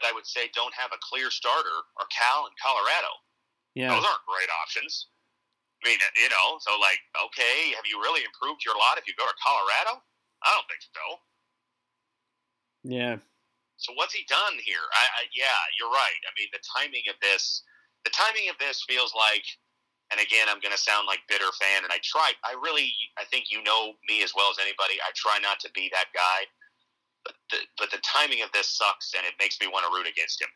[0.00, 3.12] that I would say don't have a clear starter are Cal and Colorado.
[3.74, 3.88] yeah.
[3.94, 5.08] Those aren't great options.
[5.84, 9.14] I mean, you know, so like, okay, have you really improved your lot if you
[9.18, 10.00] go to Colorado?
[10.42, 11.20] I don't think so.
[12.84, 13.16] Yeah.
[13.76, 14.84] So what's he done here?
[14.94, 16.20] I, I yeah, you're right.
[16.24, 17.64] I mean, the timing of this,
[18.04, 19.44] the timing of this feels like,
[20.12, 22.36] and again, I'm going to sound like bitter fan, and I try.
[22.44, 25.00] I really, I think you know me as well as anybody.
[25.02, 26.38] I try not to be that guy,
[27.24, 30.06] but the, but the timing of this sucks, and it makes me want to root
[30.06, 30.52] against him.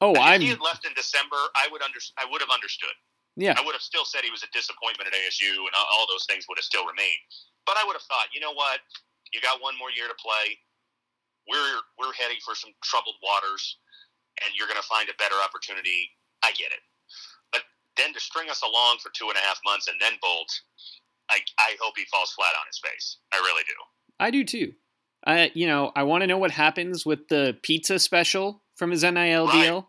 [0.00, 2.94] Oh, if I'm he had left in December, I would under, I would have understood.
[3.36, 3.54] yeah.
[3.54, 6.48] I would have still said he was a disappointment at ASU, and all those things
[6.48, 7.22] would have still remained.
[7.68, 8.80] But I would have thought, you know what?
[9.36, 10.56] You got one more year to play.
[11.48, 13.78] We're we're heading for some troubled waters,
[14.44, 16.10] and you're going to find a better opportunity.
[16.44, 16.84] I get it,
[17.52, 17.62] but
[17.96, 20.50] then to string us along for two and a half months and then bolt,
[21.32, 23.18] like I hope he falls flat on his face.
[23.32, 23.74] I really do.
[24.20, 24.72] I do too.
[25.26, 29.02] I you know I want to know what happens with the pizza special from his
[29.02, 29.62] NIL Right.
[29.62, 29.88] deal.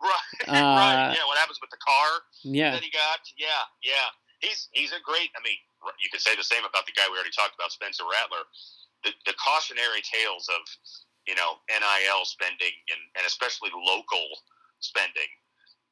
[0.00, 1.12] Right, Uh, right.
[1.12, 2.08] Yeah, what happens with the car
[2.42, 3.20] Yeah, that he got?
[3.36, 4.08] Yeah, yeah.
[4.40, 5.28] He's he's a great.
[5.36, 5.60] I mean,
[6.00, 8.48] you could say the same about the guy we already talked about, Spencer Rattler.
[9.04, 10.60] The, the cautionary tales of
[11.26, 14.26] you know NIL spending and, and especially local
[14.80, 15.28] spending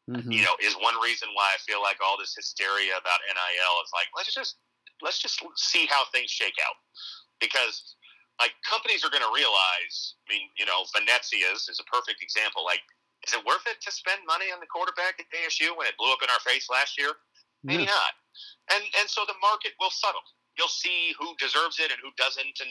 [0.09, 0.33] Mhm.
[0.33, 3.93] you know, is one reason why I feel like all this hysteria about NIL is
[3.93, 4.57] like let's just
[5.03, 6.77] let's just see how things shake out
[7.41, 7.95] because
[8.41, 10.15] like companies are going to realize.
[10.25, 12.65] I mean, you know, Venezia's is a perfect example.
[12.65, 12.81] Like,
[13.27, 16.09] is it worth it to spend money on the quarterback at ASU when it blew
[16.09, 17.13] up in our face last year?
[17.63, 17.93] Maybe Yeah.
[17.93, 18.13] not.
[18.73, 20.25] And and so the market will settle.
[20.59, 22.71] You'll see who deserves it and who doesn't, and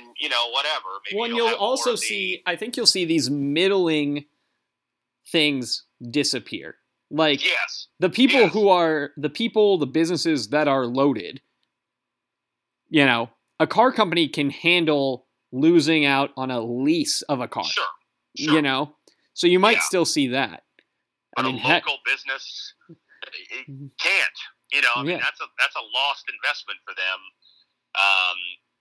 [0.00, 0.86] and you know whatever.
[1.06, 2.42] Maybe Well, and you'll you'll also the- see.
[2.46, 4.26] I think you'll see these middling
[5.26, 6.76] things disappear.
[7.10, 8.52] Like yes, the people Yes.
[8.52, 11.40] who are the people, the businesses that are loaded.
[12.90, 17.64] You know, a car company can handle losing out on a lease of a car.
[17.64, 17.84] sure,
[18.36, 18.54] sure.
[18.54, 18.96] You know,
[19.32, 19.82] so you might Yeah.
[19.82, 20.64] still see that.
[21.36, 23.86] I but mean, a heck, local business it mm-hmm.
[24.00, 24.38] can't.
[24.74, 25.22] You know, I mean Yeah.
[25.22, 27.20] that's a that's a lost investment for them.
[27.94, 28.38] Um,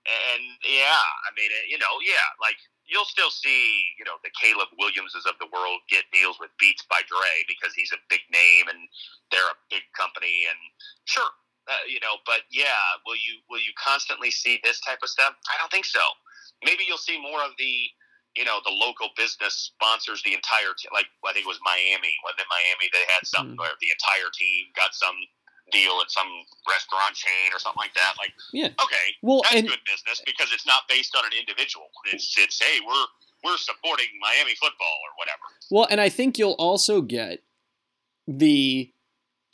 [0.10, 4.68] and yeah, I mean, you know, yeah, like you'll still see, you know, the Caleb
[4.78, 8.68] Williamses of the world get deals with Beats by Dre because he's a big name
[8.68, 8.90] and
[9.32, 10.60] they're a big company, and
[11.06, 11.30] sure,
[11.70, 15.36] uh, you know, but yeah, will you will you constantly see this type of stuff?
[15.48, 16.04] I don't think so.
[16.66, 17.88] Maybe you'll see more of the
[18.36, 22.18] you know, the local business sponsors the entire, te- like I think it was Miami.
[22.26, 23.60] When in Miami, they had some, Mhm.
[23.62, 25.14] where the entire team got some
[25.74, 26.28] deal at some
[26.70, 28.14] restaurant chain or something like that.
[28.18, 28.68] Like, Yeah.
[28.82, 31.88] okay, well, that's and good business because it's not based on an individual.
[32.14, 33.06] It's it's hey, we're
[33.44, 35.42] we're supporting Miami football or whatever.
[35.72, 37.44] well, and I think you'll also get
[38.28, 38.92] the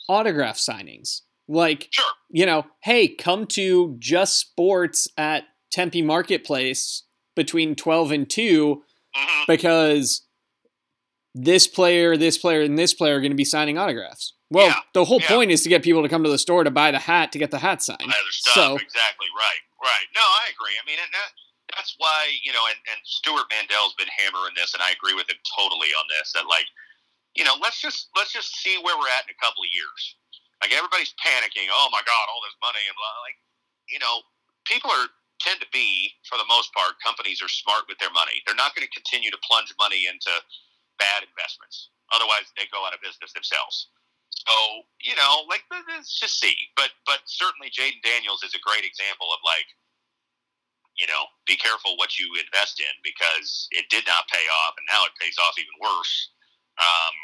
[0.08, 1.22] autograph signings.
[1.48, 7.02] Like, Sure, you know, hey, come to Just Sports at Tempe Marketplace
[7.34, 8.82] between 12 and 2
[9.14, 10.22] hmm because
[11.34, 14.34] this player, this player, and this player are going to be signing autographs.
[14.50, 15.28] Well, Yeah, the whole yeah.
[15.30, 17.38] point is to get people to come to the store to buy the hat to
[17.38, 18.02] get the hat signed.
[18.30, 20.06] So- exactly right, right.
[20.14, 20.74] No, I agree.
[20.74, 21.30] I mean, and that,
[21.76, 25.30] that's why you know, and, and Stewart Mandel's been hammering this, and I agree with
[25.30, 26.34] him totally on this.
[26.34, 26.66] That like,
[27.38, 30.18] you know, let's just let's just see where we're at in a couple of years.
[30.60, 31.70] Like everybody's panicking.
[31.70, 33.16] Oh my God, all this money and blah.
[33.22, 33.38] Like,
[33.88, 34.26] you know,
[34.66, 35.08] people are
[35.40, 36.98] tend to be for the most part.
[37.00, 38.42] Companies are smart with their money.
[38.44, 40.28] They're not going to continue to plunge money into
[41.00, 41.88] bad investments.
[42.12, 43.88] Otherwise, they go out of business themselves.
[44.46, 46.56] So you know, like let- let's just see.
[46.76, 49.66] But but certainly, Jayden Daniels is a great example of like,
[50.96, 54.86] you know, be careful what you invest in because it did not pay off, and
[54.90, 56.30] now it pays off even worse.
[56.78, 57.14] Um,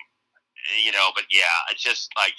[0.85, 2.37] you know, but yeah, it's just like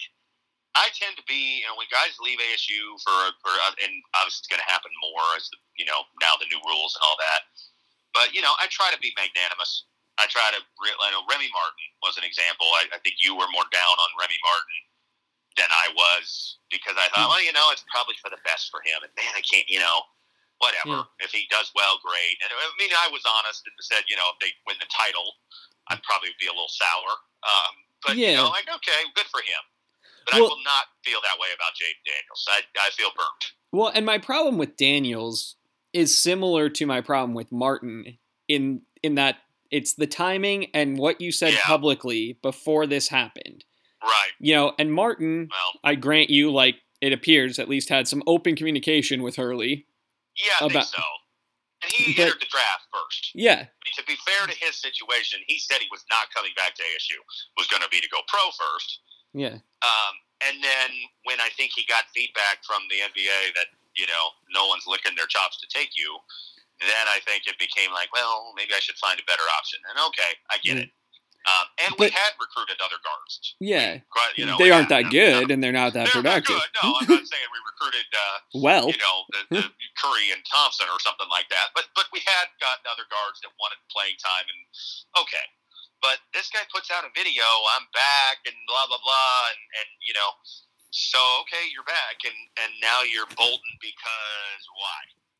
[0.75, 4.51] I tend to be, you know, when guys leave ASU for for and obviously it's
[4.51, 7.49] going to happen more as the, you know now the new rules and all that.
[8.13, 9.85] But you know, I try to be magnanimous.
[10.17, 10.59] I try to.
[10.59, 12.65] I know Remy Martin was an example.
[12.81, 14.79] I, I think you were more down on Remy Martin
[15.57, 18.81] than I was because I thought, well, you know, it's probably for the best for
[18.85, 19.01] him.
[19.01, 20.05] And man, I can't, you know,
[20.61, 21.09] whatever.
[21.21, 22.37] If he does well, great.
[22.45, 25.37] And I mean, I was honest and said, you know, if they win the title,
[25.89, 27.11] I'd probably be a little sour.
[27.45, 27.73] Um,
[28.05, 29.63] but you know, like okay, good for him.
[30.25, 32.43] But I will not feel that way about Jayden Daniels.
[32.49, 33.43] I, I feel burnt.
[33.71, 35.55] Well, and my problem with Daniels
[35.93, 39.37] is similar to my problem with Martin in in that
[39.71, 41.61] it's the timing and what you said Yeah.
[41.63, 43.65] publicly before this happened.
[44.03, 44.31] Right.
[44.39, 48.23] You know, and Martin, Well, I grant you, like it appears, at least had some
[48.27, 49.85] open communication with Hurley.
[50.35, 51.03] yeah, I About- think so.
[51.83, 53.31] And he But- entered the draft first.
[53.35, 56.83] Yeah, to be fair to his situation, he said he was not coming back to
[56.83, 57.17] ASU.
[57.57, 58.99] Was going to be to go pro first.
[59.33, 60.91] yeah, Um, and then
[61.23, 65.15] when I think he got feedback from the NBA that you know no one's licking
[65.15, 66.19] their chops to take you,
[66.79, 69.79] then I think it became like, well, maybe I should find a better option.
[69.89, 70.83] And okay, I get Mm.
[70.85, 70.91] it.
[71.47, 73.55] Um, and we had recruited other guards.
[73.63, 74.03] yeah.
[74.11, 75.53] Quite- You know, they aren't that good, no.
[75.55, 76.59] and they're not that They're not productive.
[76.59, 76.69] good.
[76.83, 78.03] No, I'm not saying we recruited.
[78.11, 78.37] Uh,
[78.67, 81.71] Well, you know, the, the Curry and Thompson or something like that.
[81.73, 84.59] But but we had gotten other guards that wanted playing time, and
[85.23, 85.45] okay.
[86.03, 87.45] But this guy puts out a video,
[87.79, 90.29] I'm back, and blah blah blah, and, and you know,
[90.91, 94.99] so okay, you're back, and and now you're bolting because why?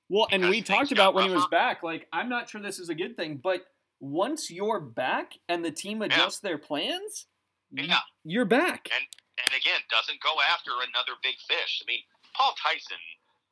[0.09, 1.83] Well, and we talked about when he was back.
[1.83, 3.65] Like, I'm not sure this is a good thing, but
[3.99, 7.27] once you're back and the team adjusts their plans,
[7.71, 7.99] Yeah.
[8.23, 8.87] you're back.
[8.93, 9.05] And
[9.37, 11.77] and again, doesn't go after another big fish.
[11.77, 12.01] I mean,
[12.33, 12.97] Paul Tyson,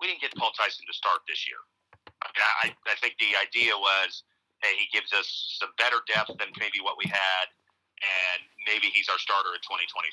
[0.01, 1.61] we didn't get Paul Tyson to start this year.
[2.25, 4.23] I, mean, I, I think the idea was,
[4.65, 5.29] hey, he gives us
[5.61, 7.45] some better depth than maybe what we had,
[8.01, 10.09] and maybe he's our starter in 2023.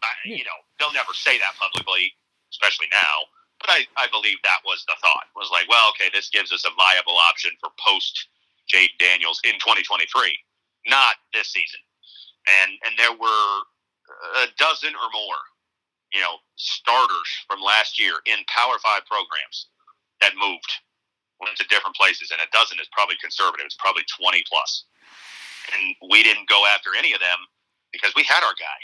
[0.00, 0.40] I, Yeah.
[0.40, 2.16] You know, they'll never say that publicly,
[2.48, 3.28] especially now.
[3.60, 5.28] But I, I believe that was the thought.
[5.36, 8.28] Was like, well, okay, this gives us a viable option for post
[8.68, 10.06] Jade Daniels in 2023,
[10.88, 11.80] not this season.
[12.62, 13.52] And and there were
[14.44, 15.40] a dozen or more,
[16.12, 19.68] you know, starters from last year in Power Five programs
[20.20, 20.70] that moved,
[21.40, 23.66] went to different places, and a dozen is probably conservative.
[23.66, 24.84] It's probably 20 plus.
[25.74, 27.38] And we didn't go after any of them
[27.92, 28.80] because we had our guy.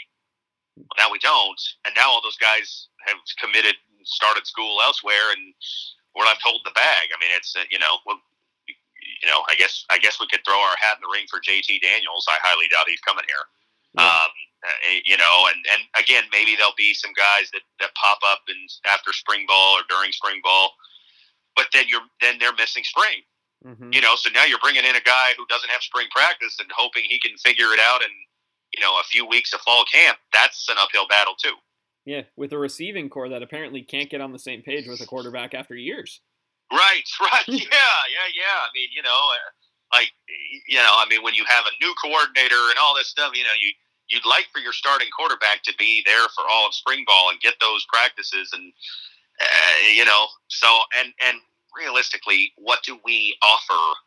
[0.77, 5.31] Well, Now we don't, and now all those guys have committed, and started school elsewhere,
[5.31, 5.55] and
[6.11, 7.07] we're left holding the bag.
[7.15, 8.19] I mean, it's uh, you know, well,
[8.67, 11.39] you know, I guess I guess we could throw our hat in the ring for
[11.39, 12.27] JT Daniels.
[12.27, 13.45] I highly doubt he's coming here.
[13.95, 14.03] Yeah.
[14.03, 14.31] Um,
[14.63, 18.43] uh, you know, and and again, maybe there'll be some guys that that pop up
[18.51, 20.75] in after spring ball or during spring ball,
[21.55, 23.23] but then you're then they're missing spring.
[23.63, 23.95] Mm-hmm.
[23.95, 26.67] You know, so now you're bringing in a guy who doesn't have spring practice and
[26.75, 28.11] hoping he can figure it out in
[28.73, 31.53] you know, a few weeks of fall camp, that's an uphill battle too.
[32.05, 35.05] Yeah, with a receiving corps that apparently can't get on the same page with a
[35.05, 36.19] quarterback after years.
[36.71, 37.43] Right, right.
[37.47, 38.59] yeah, yeah, yeah.
[38.59, 40.11] I mean, you know, uh, like,
[40.67, 43.43] you know, I mean, when you have a new coordinator and all this stuff, you
[43.43, 43.71] know, you
[44.09, 47.39] you'd like for your starting quarterback to be there for all of spring ball and
[47.39, 48.73] get those practices and
[49.41, 50.67] uh, you know, so
[50.99, 51.37] and and
[51.75, 53.97] realistically, what do we offer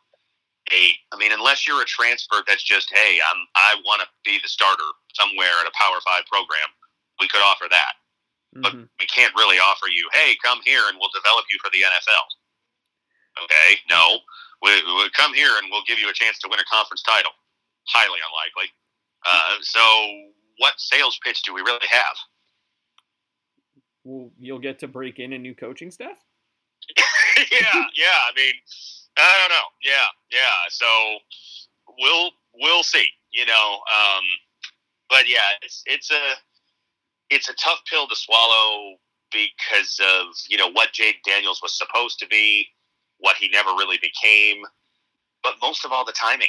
[0.71, 4.39] a I mean, unless you're a transfer that's just, hey, I'm I want to be
[4.41, 6.69] the starter somewhere at a Power Five program,
[7.19, 7.93] we could offer that.
[8.55, 8.61] Mm-hmm.
[8.61, 11.83] But we can't really offer you, hey, come here and we'll develop you for the
[11.83, 12.25] NFL.
[13.43, 14.19] Okay, no,
[14.63, 17.31] we, we come here and we'll give you a chance to win a conference title.
[17.87, 18.73] Highly unlikely.
[19.25, 19.81] Uh, so,
[20.57, 22.17] what sales pitch do we really have?
[24.03, 26.17] Well, you'll get to break in a new coaching staff.
[27.51, 28.19] yeah, yeah.
[28.25, 28.53] I mean,
[29.17, 29.67] I don't know.
[29.83, 30.57] Yeah, yeah.
[30.69, 30.85] So
[31.99, 33.05] we'll we'll see.
[33.31, 34.23] You know, um,
[35.09, 36.35] but yeah, it's it's a
[37.29, 38.95] it's a tough pill to swallow
[39.31, 42.67] because of you know what Jayden Daniels was supposed to be,
[43.19, 44.63] what he never really became,
[45.43, 46.47] but most of all the timing.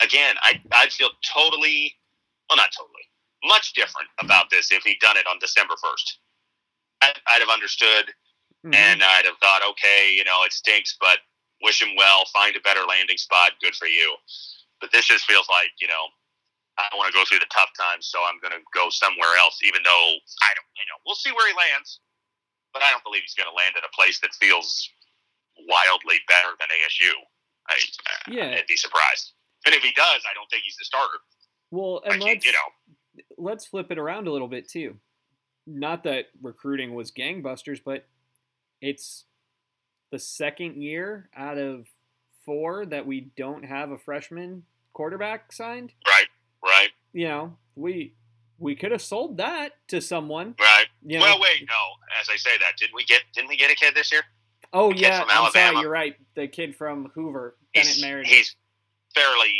[0.00, 1.94] Again, I I'd feel totally,
[2.48, 3.08] well, not totally,
[3.44, 6.18] much different about this if he'd done it on December first.
[7.02, 8.06] I'd, I'd have understood,
[8.64, 8.74] mm-hmm.
[8.74, 11.18] and I'd have thought, okay, you know, it stinks, but
[11.62, 13.52] wish him well, find a better landing spot.
[13.60, 14.14] Good for you.
[14.80, 16.10] But this just feels like, you know,
[16.78, 19.36] I don't want to go through the tough times, so I'm going to go somewhere
[19.36, 20.08] else, even though
[20.40, 22.00] I don't, you know, we'll see where he lands.
[22.72, 24.88] But I don't believe he's going to land at a place that feels
[25.68, 27.12] wildly better than ASU.
[27.68, 28.56] I, uh, yeah.
[28.56, 29.36] I'd be surprised.
[29.66, 31.20] And if he does, I don't think he's the starter.
[31.70, 34.96] Well, and let's, you know, let's flip it around a little bit too.
[35.66, 38.06] Not that recruiting was gangbusters, but
[38.80, 39.24] it's
[40.10, 41.86] the second year out of
[42.44, 45.92] four that we don't have a freshman quarterback signed.
[46.06, 46.26] Right,
[46.62, 46.88] right.
[47.12, 48.14] You know, we
[48.58, 50.54] we could have sold that to someone.
[50.58, 50.86] Right.
[51.04, 52.20] You know, well, wait, no.
[52.20, 54.22] As I say that, didn't we get didn't we get a kid this year?
[54.72, 56.16] Oh yeah, from I'm sorry, you're right.
[56.34, 58.32] The kid from Hoover, Bennett Meredith.
[58.32, 58.56] He's
[59.14, 59.52] fairly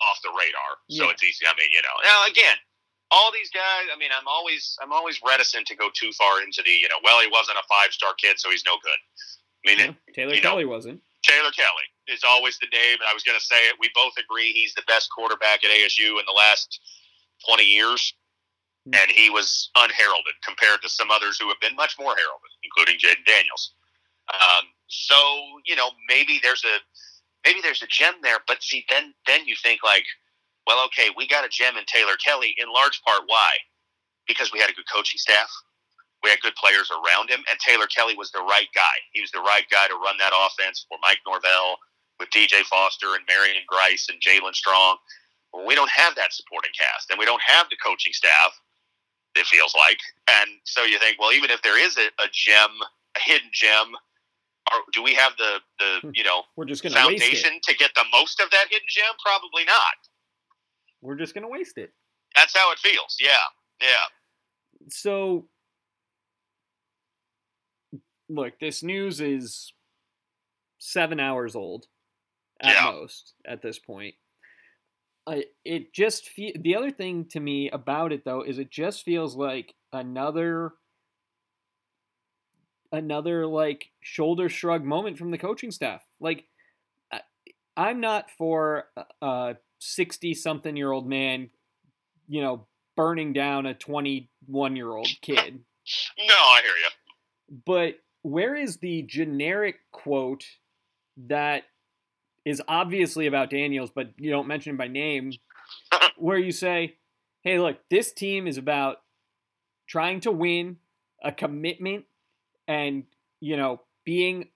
[0.00, 1.10] off the radar, so yeah.
[1.10, 1.46] it's easy.
[1.46, 2.56] I mean, you know, now again,
[3.12, 3.92] all these guys.
[3.94, 6.98] I mean, I'm always I'm always reticent to go too far into the you know.
[7.04, 9.00] Well, he wasn't a five star kid, so he's no good.
[9.64, 11.00] I mean, yeah, it, Taylor Kelly know, wasn't.
[11.22, 13.76] Taylor Kelly is always the name, and I was going to say it.
[13.78, 16.80] We both agree he's the best quarterback at ASU in the last
[17.46, 18.14] 20 years,
[18.86, 18.98] mm-hmm.
[19.00, 22.98] and he was unheralded compared to some others who have been much more heralded, including
[22.98, 23.74] Jayden Daniels.
[24.32, 25.16] Um, so
[25.66, 26.78] you know, maybe there's a
[27.44, 30.04] maybe there's a gem there, but see, then then you think like,
[30.66, 32.54] well, okay, we got a gem in Taylor Kelly.
[32.58, 33.50] In large part, why?
[34.28, 35.50] Because we had a good coaching staff
[36.22, 38.96] we had good players around him, and Taylor Kelly was the right guy.
[39.12, 41.78] He was the right guy to run that offense for Mike Norvell
[42.22, 44.96] with DJ Foster and Marion Grice and Jaelen Strong.
[45.52, 48.54] Well, we don't have that supporting cast, and we don't have the coaching staff.
[49.34, 49.98] It feels like,
[50.30, 52.70] and so you think, well, even if there is a, a gem,
[53.16, 53.96] a hidden gem,
[54.70, 56.10] or do we have the the hmm.
[56.14, 59.12] you know we're just going foundation to get the most of that hidden gem?
[59.24, 59.98] Probably not.
[61.00, 61.92] We're just going to waste it.
[62.36, 63.16] That's how it feels.
[63.18, 63.30] Yeah,
[63.80, 64.86] yeah.
[64.88, 65.46] So
[68.28, 69.72] look, this news is
[70.78, 71.86] seven hours old
[72.62, 72.90] at yeah.
[72.90, 74.14] most at this point.
[75.26, 79.04] Uh, it just fe- the other thing to me about it though is it just
[79.04, 80.72] feels like another
[82.90, 86.02] another like shoulder shrug moment from the coaching staff.
[86.20, 86.44] Like
[87.76, 88.84] I'm not for
[89.20, 91.50] a 60 something year old man,
[92.28, 95.60] you know, burning down a 21 year old kid.
[96.18, 97.60] No, I hear you.
[97.64, 100.44] But where is the generic quote
[101.28, 101.64] that
[102.44, 105.32] is obviously about Daniels, but you don't mention him by name,
[106.16, 106.96] where you say,
[107.42, 108.98] hey, look, this team is about
[109.88, 110.76] trying to win,
[111.22, 112.04] a commitment,
[112.66, 113.04] and
[113.40, 114.48] you know, being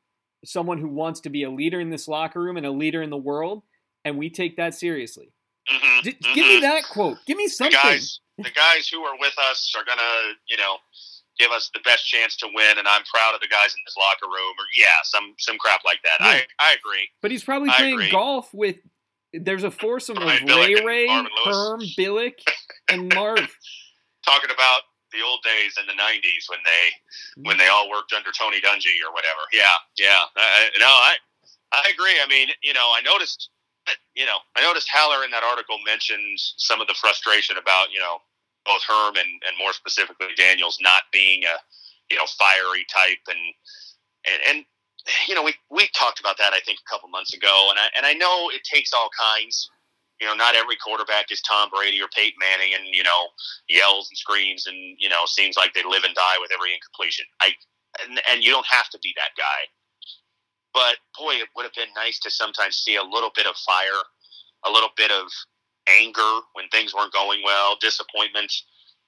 [0.45, 3.11] someone who wants to be a leader in this locker room and a leader in
[3.11, 3.63] the world,
[4.05, 5.33] and we take that seriously.
[5.69, 6.35] Mm-hmm, D- mm-hmm.
[6.35, 7.19] Give me that quote.
[7.27, 7.79] Give me The something.
[7.83, 10.77] guys, the guys who are with us are gonna, you know,
[11.39, 13.97] give us the best chance to win, and I'm proud of the guys in this
[13.97, 14.55] locker room.
[14.59, 16.19] Or yeah, some some crap like that.
[16.21, 16.27] Yeah.
[16.27, 17.09] I I agree.
[17.23, 18.11] But he's probably I playing agree.
[18.11, 18.77] golf with.
[19.33, 21.09] There's a foursome of Ray Ray.
[21.09, 22.41] Herm, Billick,
[22.91, 23.51] and Marv.
[24.25, 24.83] Talking about
[25.13, 27.47] the old days in the '90s when they mm-hmm.
[27.49, 29.45] when they all worked under Tony Dungy or whatever.
[29.53, 30.25] Yeah, yeah.
[30.37, 31.17] I, I- no, I
[31.73, 32.17] I agree.
[32.23, 33.51] I mean, you know, I noticed,
[34.15, 37.99] you know, I noticed Haller in that article mentioned some of the frustration about, you
[37.99, 38.19] know,
[38.67, 41.57] both Herm and, and more specifically Daniels not being a,
[42.11, 43.41] you know, fiery type and
[44.27, 44.59] and and
[45.29, 47.87] you know, we we talked about that I think a couple months ago, and I
[47.97, 49.71] and I know it takes all kinds.
[50.21, 53.29] You know, not every quarterback is Tom Brady or Peyton Manning, and you know,
[53.69, 57.27] yells and screams, and you know, seems like they live and die with every incompletion.
[57.41, 57.53] I
[58.03, 59.71] and, and you don't have to be that guy.
[60.75, 64.03] But boy, it would have been nice to sometimes see a little bit of fire,
[64.67, 65.29] a little bit of
[66.01, 68.53] anger when things weren't going well, disappointment,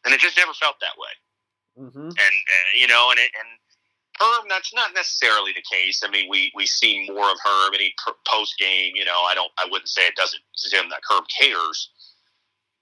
[0.04, 1.88] and it just never felt that way.
[1.90, 3.48] hmm And, and you know, and it, and
[4.18, 6.02] Herm, that's not necessarily the case.
[6.04, 7.94] I mean, we we see more of Herm any
[8.26, 8.92] post game.
[8.96, 11.90] You know, I don't, I wouldn't say it doesn't seem that Herm cares.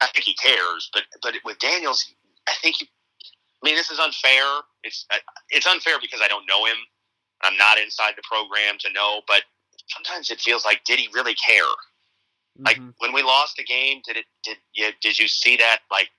[0.01, 2.07] I think he cares, but but with Daniels,
[2.49, 2.77] I think.
[2.77, 2.89] He,
[3.63, 4.45] I mean, this is unfair.
[4.85, 5.07] It's
[5.51, 6.77] it's unfair because I don't know him.
[7.43, 9.43] I'm not inside the program to know, but
[9.89, 11.63] sometimes it feels like, did he really care?
[12.61, 12.95] Like Mhm.
[12.99, 14.27] when we lost the game, did it?
[14.43, 16.11] Did you did you see that like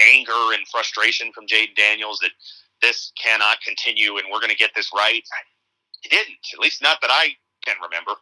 [0.00, 2.32] anger and frustration from Jayden Daniels that
[2.80, 5.22] this cannot continue and we're going to get this right?
[6.02, 6.38] He didn't.
[6.52, 8.12] At least not that I can remember.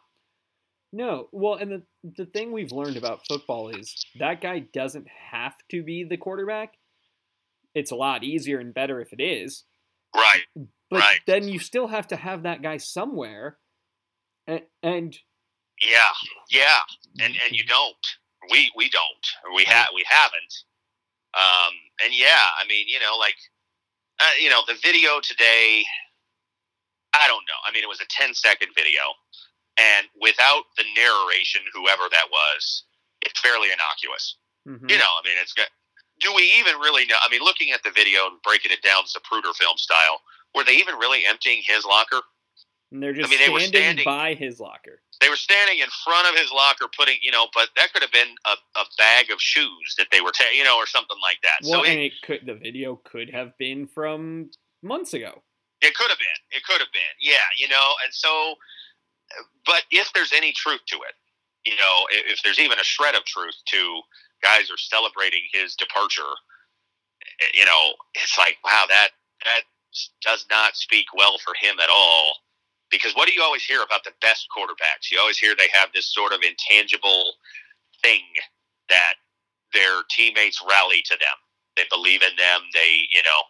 [0.93, 5.53] No, well, and the the thing we've learned about football is that guy doesn't have
[5.69, 6.77] to be the quarterback.
[7.73, 9.65] It's a lot easier and better if it is.
[10.15, 10.43] Right.
[10.89, 11.19] But Right.
[11.27, 13.59] then you still have to have that guy somewhere.
[14.47, 15.19] And, and
[15.81, 16.13] Yeah.
[16.49, 16.79] Yeah.
[17.19, 18.05] And and you don't.
[18.51, 19.25] We we don't.
[19.55, 20.53] We have we haven't.
[21.33, 21.73] Um.
[22.03, 22.53] And yeah.
[22.61, 23.35] I mean, you know, like,
[24.19, 25.83] uh, you know, the video today.
[27.13, 27.59] I don't know.
[27.65, 29.01] I mean, it was a 10 second video,
[29.79, 32.83] and without the narration, whoever that was,
[33.21, 34.37] it's fairly innocuous.
[34.67, 34.89] Mhm.
[34.89, 35.69] You know, I mean, it's got.
[36.19, 37.17] Do we even really know?
[37.21, 40.21] I mean, looking at the video and breaking it down Zapruder film style,
[40.53, 42.21] were they even really emptying his locker?
[42.91, 45.01] And they're just I mean, they were standing, standing- by his locker.
[45.19, 48.11] They were standing in front of his locker, putting, you know, but that could have
[48.11, 51.39] been a, a bag of shoes that they were, ta- you know, or something like
[51.41, 51.67] that.
[51.67, 54.51] Well, so and it, it could the video could have been from
[54.83, 55.41] months ago.
[55.81, 58.55] it could have been, it could have been, yeah, you know, and so,
[59.65, 61.15] but if there's any truth to it,
[61.65, 64.01] you know, if, if there's even a shred of truth to
[64.43, 66.21] guys are celebrating his departure,
[67.41, 69.09] eh, you know, it's like, wow, that
[69.45, 69.61] that
[70.21, 72.35] does not speak well for him at all.
[72.89, 75.11] Because what do you always hear about the best quarterbacks?
[75.11, 77.33] You always hear they have this sort of intangible
[78.01, 78.23] thing
[78.89, 79.15] that
[79.73, 81.37] their teammates rally to them.
[81.75, 82.61] They believe in them.
[82.73, 83.41] They, you know,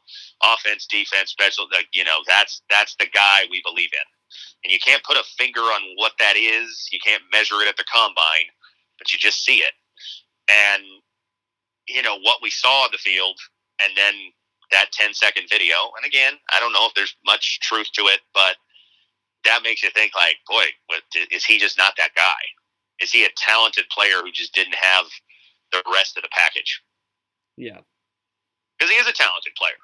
[0.54, 1.68] offense, defense, special.
[1.94, 4.08] You know, that's that's the guy we believe in.
[4.64, 6.90] And you can't put a finger on what that is.
[6.92, 8.52] You can't measure it at the combine,
[8.98, 9.72] but you just see it.
[10.50, 10.84] And
[11.88, 13.40] you know what we saw on the field,
[13.82, 14.14] and then
[14.72, 15.76] that 10 second video.
[15.96, 18.58] And again, I don't know if there's much truth to it, but
[19.48, 22.42] that makes you think like, boy, what, is he just not that guy?
[23.02, 25.06] Is he a talented player who just didn't have
[25.72, 26.82] the rest of the package?
[27.56, 27.80] Yeah.
[28.78, 29.80] Because he is a talented player.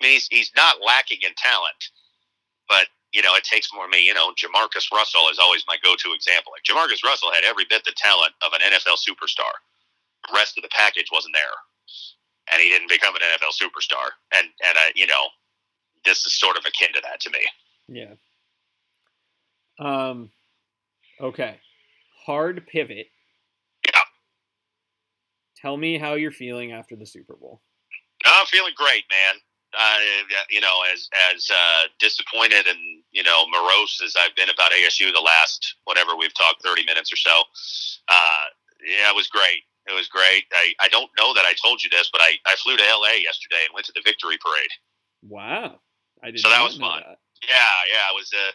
[0.00, 1.90] I mean, he's, he's not lacking in talent,
[2.68, 3.86] but you know, it takes more.
[3.86, 6.52] I mean, you know, JaMarcus Russell is always my go-to example.
[6.52, 9.56] Like JaMarcus Russell had every bit the talent of an NFL superstar.
[10.28, 11.56] The rest of the package wasn't there,
[12.52, 14.12] and he didn't become an NFL superstar.
[14.36, 15.32] And and uh, you know,
[16.04, 17.40] this is sort of akin to that to me.
[17.88, 18.14] Yeah.
[19.78, 20.30] Um
[21.20, 21.58] okay.
[22.26, 23.06] Hard pivot.
[23.86, 24.00] Yeah.
[25.56, 27.62] Tell me how you're feeling after the Super Bowl.
[28.24, 29.34] I'm feeling great, man.
[29.78, 29.98] Uh,
[30.48, 32.78] you know, as as uh, disappointed and
[33.10, 37.12] you know morose as I've been about ASU the last whatever we've talked thirty minutes
[37.12, 37.42] or so.
[38.08, 38.44] Uh,
[38.86, 39.62] yeah, it was great.
[39.88, 40.44] It was great.
[40.52, 43.22] I, I don't know that I told you this, but I, I flew to LA
[43.22, 44.70] yesterday and went to the victory parade.
[45.22, 45.78] Wow.
[46.24, 47.02] I did So that was fun.
[47.06, 47.18] that.
[47.46, 48.46] Yeah, yeah, it was a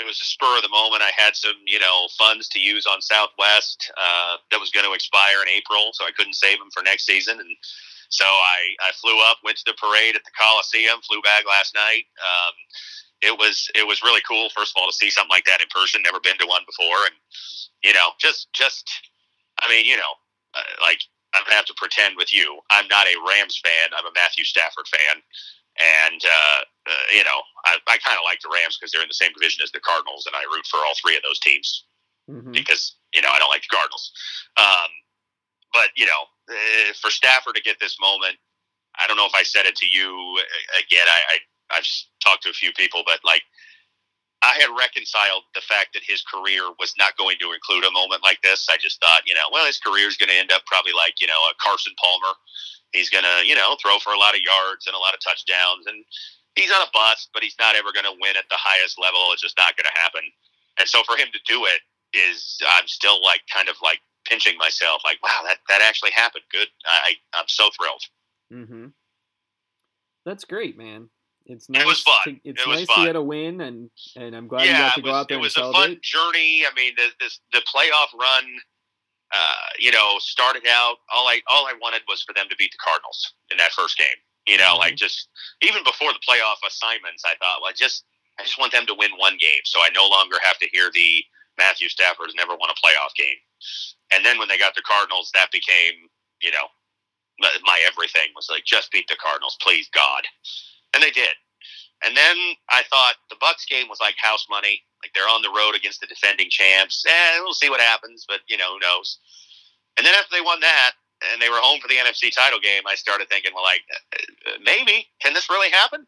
[0.00, 1.02] it was a spur of the moment.
[1.02, 4.96] I had some you know funds to use on Southwest uh, that was going to
[4.96, 7.52] expire in April, so I couldn't save them for next season, and
[8.08, 11.74] so I I flew up, went to the parade at the Coliseum, flew back last
[11.74, 12.08] night.
[12.18, 12.54] Um,
[13.22, 14.48] it was it was really cool.
[14.56, 17.04] First of all, to see something like that in person, never been to one before,
[17.04, 17.14] and
[17.84, 18.88] you know, just just
[19.60, 20.14] I mean, you know,
[20.54, 22.58] uh, like I'm gonna have to pretend with you.
[22.70, 23.92] I'm not a Rams fan.
[23.96, 25.22] I'm a Matthew Stafford fan,
[25.80, 29.08] And uh, uh, you know, I, I kind of like the Rams because they're in
[29.08, 31.84] the same division as the Cardinals, and I root for all three of those teams
[32.28, 32.52] mm-hmm.
[32.52, 34.12] because you know I don't like the Cardinals.
[34.56, 34.90] Um,
[35.72, 38.36] but you know, uh, for Stafford to get this moment,
[39.00, 40.38] I don't know if I said it to you
[40.76, 41.06] again.
[41.08, 41.88] I, I I've
[42.20, 43.42] talked to a few people, but like
[44.42, 48.24] I had reconciled the fact that his career was not going to include a moment
[48.24, 48.68] like this.
[48.70, 51.20] I just thought, you know, well, his career is going to end up probably like,
[51.20, 52.32] you know, a Carson Palmer.
[52.92, 55.20] He's going to, you know, throw for a lot of yards and a lot of
[55.20, 55.86] touchdowns.
[55.86, 56.04] And
[56.54, 59.30] he's not a bust, but he's not ever going to win at the highest level.
[59.32, 60.22] It's just not going to happen.
[60.78, 61.80] And so for him to do it
[62.16, 66.44] is, I'm still like kind of like pinching myself, like, wow, that, that actually happened.
[66.50, 66.68] Good.
[66.86, 68.02] I, I'm so thrilled.
[68.52, 68.86] Mm-hmm.
[70.26, 71.08] That's great, man.
[71.46, 71.82] It's nice.
[71.82, 72.20] It was fun.
[72.24, 73.00] To, it's it nice fun.
[73.00, 75.28] to get a win, and and I'm glad yeah, you got to was, go out
[75.28, 75.94] there It was and a celebrate.
[75.94, 76.62] fun journey.
[76.70, 78.44] I mean, the, this, the playoff run,
[79.32, 80.96] uh, you know, started out.
[81.14, 83.96] All I all I wanted was for them to beat the Cardinals in that first
[83.96, 84.18] game.
[84.46, 84.90] You know, mm-hmm.
[84.90, 85.28] like just
[85.62, 88.04] even before the playoff assignments, I thought, well, I just
[88.38, 90.90] I just want them to win one game, so I no longer have to hear
[90.92, 91.22] the
[91.58, 93.38] Matthew Stafford's never won a playoff game.
[94.12, 96.08] And then when they got the Cardinals, that became,
[96.42, 96.66] you know,
[97.38, 100.24] my everything was like, just beat the Cardinals, please God,
[100.94, 101.36] and they did.
[102.04, 102.36] And then
[102.70, 104.82] I thought the Bucks game was like house money.
[105.14, 107.04] They're on the road against the defending champs.
[107.06, 109.18] Eh, we'll see what happens, but you know who knows.
[109.96, 110.92] And then after they won that,
[111.32, 114.52] and they were home for the NFC title game, I started thinking, well, like uh,
[114.64, 116.06] maybe can this really happen?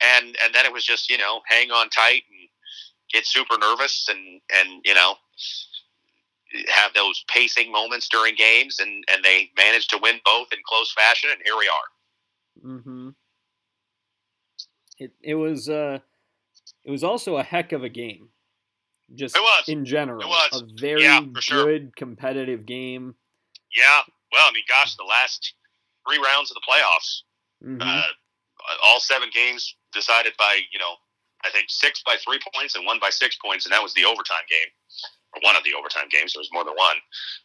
[0.00, 2.48] And and then it was just you know hang on tight and
[3.12, 5.14] get super nervous and and you know
[6.68, 10.92] have those pacing moments during games, and and they managed to win both in close
[10.92, 12.76] fashion, and here we are.
[12.78, 13.08] Mm-hmm
[14.98, 15.98] it it was uh
[16.84, 18.28] it was also a heck of a game.
[19.14, 19.36] Just
[19.68, 20.62] in general, it was.
[20.62, 21.64] a very yeah, sure.
[21.64, 23.14] good competitive game.
[23.76, 24.00] Yeah,
[24.32, 25.54] well, I mean, gosh, the last
[26.08, 27.22] three rounds of the playoffs,
[27.62, 27.82] mm-hmm.
[27.82, 28.02] uh,
[28.84, 30.94] all seven games decided by you know,
[31.44, 34.04] I think six by three points and one by six points, and that was the
[34.04, 34.72] overtime game,
[35.34, 36.32] or one of the overtime games.
[36.32, 36.96] There was more than one.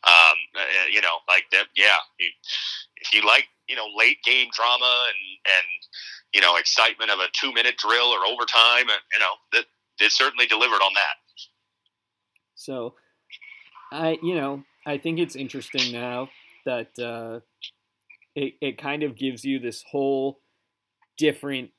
[0.07, 1.67] Um, uh, you know, like that.
[1.75, 5.67] Yeah, if you like, you know, late game drama and and
[6.33, 8.89] you know, excitement of a two minute drill or overtime.
[8.89, 9.65] And, you know, that
[9.99, 11.15] it certainly delivered on that.
[12.59, 12.95] So,
[13.91, 16.29] I, you know, I think it's interesting now
[16.65, 17.39] that uh,
[18.35, 20.41] it, it kind of gives you this whole
[21.17, 21.71] different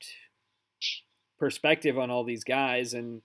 [1.39, 3.21] perspective on all these guys and,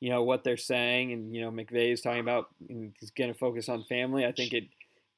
[0.00, 1.12] you know, what they're saying.
[1.12, 4.26] And, you know, McVay is talking about he's going to focus on family.
[4.26, 4.64] I think it,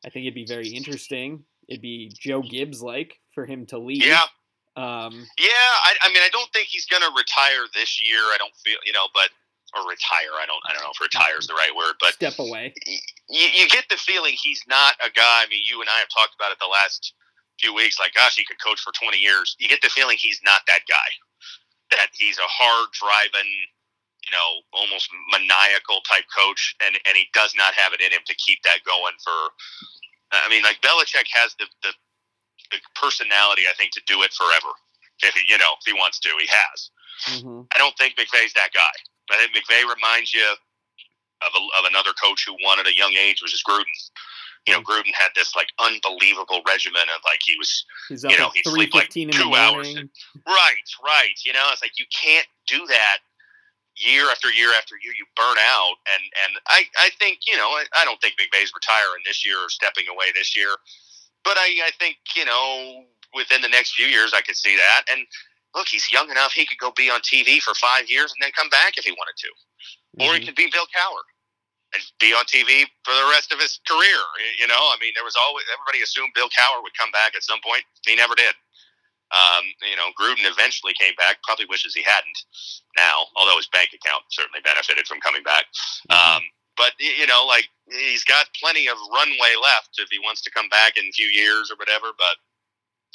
[0.04, 1.44] I think it'd be very interesting.
[1.68, 4.04] It'd be Joe Gibbs like for him to leave.
[4.04, 4.24] Yeah.
[4.76, 8.20] Um, yeah, I, I mean, I don't think he's going to retire this year.
[8.20, 9.30] I don't feel, you know, but
[9.76, 10.32] or retire.
[10.40, 12.72] I don't, I don't know if retire is the right word, but step away.
[13.28, 15.44] You, you get the feeling he's not a guy.
[15.44, 17.12] I mean, you and I have talked about it the last
[17.60, 18.00] few weeks.
[18.00, 19.56] Like, gosh, he could coach for twenty years.
[19.58, 21.10] You get the feeling he's not that guy.
[21.90, 23.48] That he's a hard driving,
[24.24, 28.24] you know, almost maniacal type coach, and and he does not have it in him
[28.26, 29.40] to keep that going for.
[30.32, 31.92] I mean, like Belichick has the the
[32.70, 34.72] the personality, I think, to do it forever.
[35.22, 36.90] If he, you know, if he wants to, he has.
[37.26, 37.62] Mm-hmm.
[37.74, 38.92] I don't think McVay's that guy.
[39.30, 40.44] I think McVay reminds you
[41.42, 43.84] of, a, of another coach who won at a young age, which is Gruden.
[44.66, 48.50] You know, Gruden had this like unbelievable regimen of like he was, He's you know,
[48.52, 49.94] he'd sleep like two hours.
[50.46, 51.36] Right, right.
[51.46, 53.18] You know, it's like you can't do that
[53.96, 55.12] year after year after year.
[55.16, 58.72] You burn out, and and I I think you know I, I don't think McVay's
[58.74, 60.74] retiring this year or stepping away this year.
[61.44, 63.04] But I, I think you know
[63.34, 65.04] within the next few years I could see that.
[65.10, 65.26] And
[65.74, 68.52] look, he's young enough; he could go be on TV for five years and then
[68.56, 70.22] come back if he wanted to, mm-hmm.
[70.22, 70.46] or he mm-hmm.
[70.46, 71.24] could be Bill Cowher
[71.94, 74.20] and be on TV for the rest of his career.
[74.60, 77.42] You know, I mean, there was always everybody assumed Bill Cowher would come back at
[77.42, 77.84] some point.
[78.06, 78.54] He never did.
[79.28, 81.40] Um, you know, Gruden eventually came back.
[81.44, 82.38] Probably wishes he hadn't
[82.96, 85.68] now, although his bank account certainly benefited from coming back.
[86.08, 86.16] Mm-hmm.
[86.16, 86.42] Um,
[86.76, 90.68] but you know, like he's got plenty of runway left if he wants to come
[90.68, 92.12] back in a few years or whatever.
[92.16, 92.36] But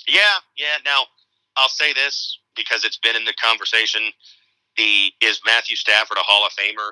[0.06, 0.78] yeah, yeah.
[0.86, 1.10] Now
[1.58, 4.12] I'll say this because it's been in the conversation:
[4.78, 6.91] the is Matthew Stafford a Hall of Famer?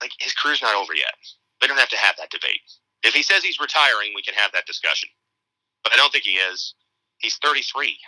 [0.00, 1.14] Like his career's not over yet.
[1.60, 2.60] They don't have to have that debate.
[3.02, 5.08] If he says he's retiring, we can have that discussion.
[5.82, 6.74] But I don't think he is.
[7.18, 7.98] He's 33.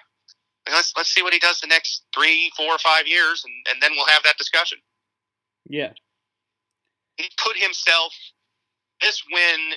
[0.68, 3.92] Let's let's see what he does the next three, four, five years, and, and then
[3.96, 4.78] we'll have that discussion.
[5.68, 5.92] Yeah,
[7.16, 8.12] he put himself.
[9.00, 9.72] This win,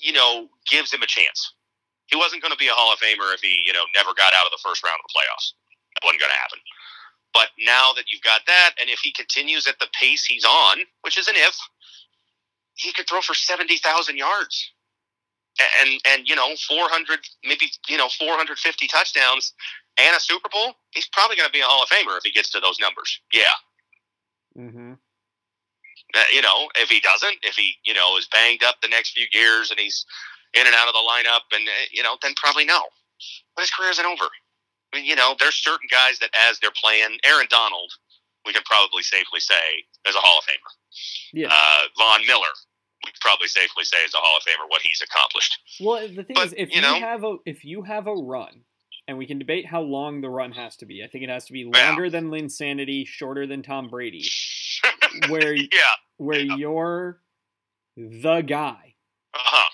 [0.00, 1.52] you know, gives him a chance.
[2.06, 4.32] He wasn't going to be a Hall of Famer if he, you know, never got
[4.34, 5.54] out of the first round of the playoffs.
[5.94, 6.60] That wasn't going to happen.
[7.34, 10.78] But now that you've got that, and if he continues at the pace he's on,
[11.02, 11.56] which is an if,
[12.74, 14.72] he could throw for seventy thousand yards,
[15.80, 19.52] and and you know four hundred maybe you know four hundred fifty touchdowns.
[19.98, 22.30] and a Super Bowl, he's probably going to be a Hall of Famer if he
[22.30, 23.20] gets to those numbers.
[23.32, 23.56] Yeah.
[24.56, 24.92] Mm-hmm.
[26.14, 29.12] Uh, you know, if he doesn't, if he, you know, is banged up the next
[29.12, 30.06] few years and he's
[30.56, 32.80] in and out of the lineup and, uh, you know, then probably no.
[33.54, 34.24] But his career isn't over.
[34.92, 37.92] I mean, you know, there's certain guys that as they're playing, Aaron Donald,
[38.46, 40.72] we can probably safely say is a Hall of Famer.
[41.32, 41.48] Yeah.
[41.50, 42.52] Uh, Von Miller,
[43.04, 45.58] we could probably safely say is a Hall of Famer what he's accomplished.
[45.80, 48.14] Well, the thing But, is, if you you, know- have a if you have a
[48.14, 48.62] run,
[49.08, 51.04] and we can debate how long the run has to be.
[51.04, 51.88] I think it has to be Yeah.
[51.90, 54.24] longer than Linsanity, shorter than Tom Brady,
[55.28, 55.68] where yeah.
[56.16, 56.56] where Yeah.
[56.56, 57.20] you're
[57.96, 58.94] the guy.
[59.34, 59.70] Uh huh.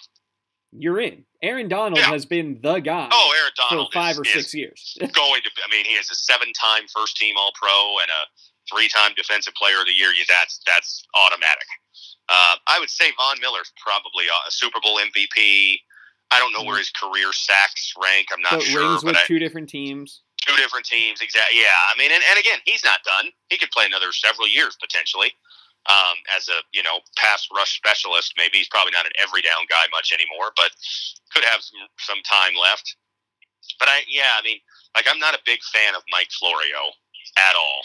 [0.72, 1.24] You're in.
[1.42, 2.06] Aaron Donald Yeah.
[2.10, 4.96] has been the guy Oh, Aaron Donald for five is, or six years.
[5.00, 5.50] going to.
[5.64, 8.22] I mean, he is a seven-time first-team All-Pro and a
[8.72, 10.12] three-time Defensive Player of the Year.
[10.12, 11.66] Yeah, That's that's automatic.
[12.28, 15.80] Uh, I would say Von Miller's probably a Super Bowl MVP.
[16.30, 18.28] I don't know where his career sacks rank.
[18.32, 20.22] I'm not but sure, rings but with I, two different teams.
[20.46, 21.20] two different teams.
[21.20, 21.58] Exactly.
[21.60, 21.66] Yeah.
[21.92, 23.30] I mean, and, and again, he's not done.
[23.50, 25.34] He could play another several years potentially
[25.88, 28.34] um, as a you know pass rush specialist.
[28.36, 30.70] Maybe he's probably not an every down guy much anymore, but
[31.32, 32.96] could have some some time left.
[33.78, 34.58] But I yeah, I mean,
[34.94, 36.92] like I'm not a big fan of Mike Florio
[37.38, 37.82] at all.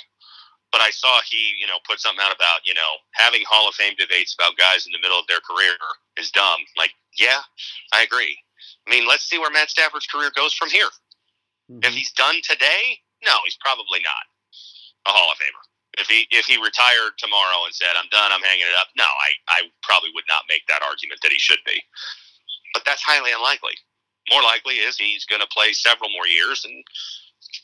[0.71, 3.75] But I saw he, you know, put something out about, you know, having Hall of
[3.75, 5.77] Fame debates about guys in the middle of their career
[6.17, 6.59] is dumb.
[6.77, 7.39] Like, yeah,
[7.93, 8.37] I agree.
[8.85, 10.89] I mean, let's see where Matt Stafford's career goes from here.
[11.69, 11.97] If Mhm.
[11.97, 14.25] he's done today, no, he's probably not
[15.05, 15.63] a Hall of Famer.
[15.97, 19.05] If he if he retired tomorrow and said I'm done, I'm hanging it up, no,
[19.05, 21.81] I, I probably would not make that argument that he should be.
[22.73, 23.73] But that's highly unlikely.
[24.31, 26.83] More likely is he's going to play several more years, and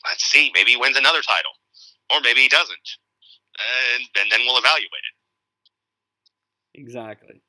[0.08, 1.52] let's see, maybe he wins another title,
[2.10, 2.88] or maybe he doesn't,
[3.94, 5.14] and, and then we'll evaluate it.
[6.80, 7.40] Exactly.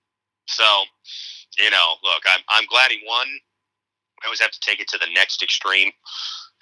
[0.48, 0.64] So,
[1.58, 3.28] you know, look, I'm I'm glad he won.
[4.22, 5.92] I always have to take it to the next extreme,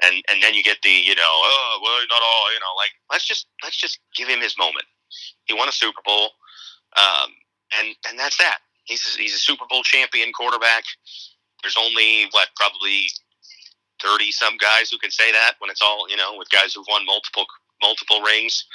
[0.05, 2.91] and and then you get the you know oh well not all you know like
[3.11, 4.85] let's just let's just give him his moment.
[5.45, 6.31] He won a Super Bowl,
[6.97, 7.29] um,
[7.79, 8.59] and and that's that.
[8.85, 10.83] He's a, he's a Super Bowl champion quarterback.
[11.61, 13.07] There's only what probably
[14.01, 16.85] thirty some guys who can say that when it's all you know with guys who've
[16.89, 17.45] won multiple
[17.81, 18.65] multiple rings.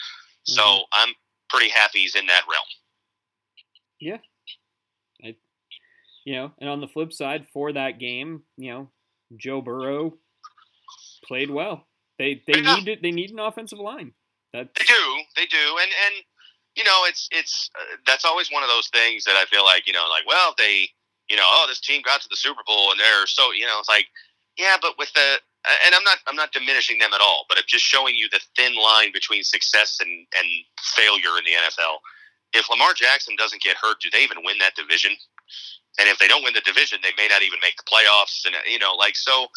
[0.44, 0.80] So Mhm.
[0.92, 1.14] I'm
[1.50, 2.64] pretty happy he's in that realm.
[4.00, 4.18] Yeah,
[5.24, 5.34] I,
[6.24, 8.90] you know, and on the flip side, for that game, you know,
[9.36, 10.16] Joe Burrow
[11.28, 11.86] played well.
[12.18, 12.74] They they Yeah.
[12.76, 14.14] need they need an offensive line.
[14.52, 16.14] That They do, they do, and and
[16.74, 19.86] you know, it's it's uh, that's always one of those things that I feel like
[19.86, 20.88] you know, like well, they
[21.28, 23.78] you know, oh, this team got to the Super Bowl and they're so you know,
[23.78, 24.06] it's like
[24.56, 25.38] yeah, but with the
[25.84, 28.40] and I'm not I'm not diminishing them at all, but I'm just showing you the
[28.56, 30.46] thin line between success and and
[30.80, 31.98] failure in the NFL.
[32.54, 35.12] If Lamar Jackson doesn't get hurt, do they even win that division?
[36.00, 38.46] And if they don't win the division, they may not even make the playoffs.
[38.46, 39.48] And you know, like so,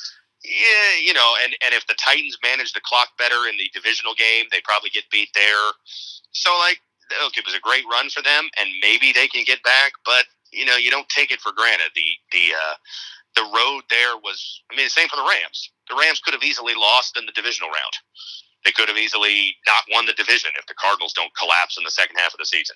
[0.44, 4.14] yeah, you know, and and if the Titans manage the clock better in the divisional
[4.16, 5.70] game, they probably get beat there.
[6.32, 6.80] So like,
[7.22, 9.94] look, it was a great run for them, and maybe they can get back.
[10.06, 11.94] But you know, you don't take it for granted.
[11.94, 12.76] The the uh,
[13.36, 14.42] the road there was.
[14.72, 15.70] I mean, the same for the Rams.
[15.90, 17.96] The Rams could have easily lost in the divisional round.
[18.66, 21.92] They could have easily not won the division if the Cardinals don't collapse in the
[21.92, 22.76] second half of the season.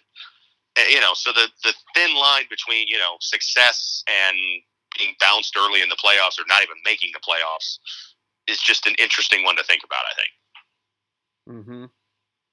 [0.78, 4.38] Uh, You know, so the the thin line between you know success and
[4.98, 7.80] being bounced early in the playoffs or not even making the playoffs
[8.48, 10.04] is just an interesting one to think about.
[10.06, 10.32] I think.
[11.66, 11.86] hmm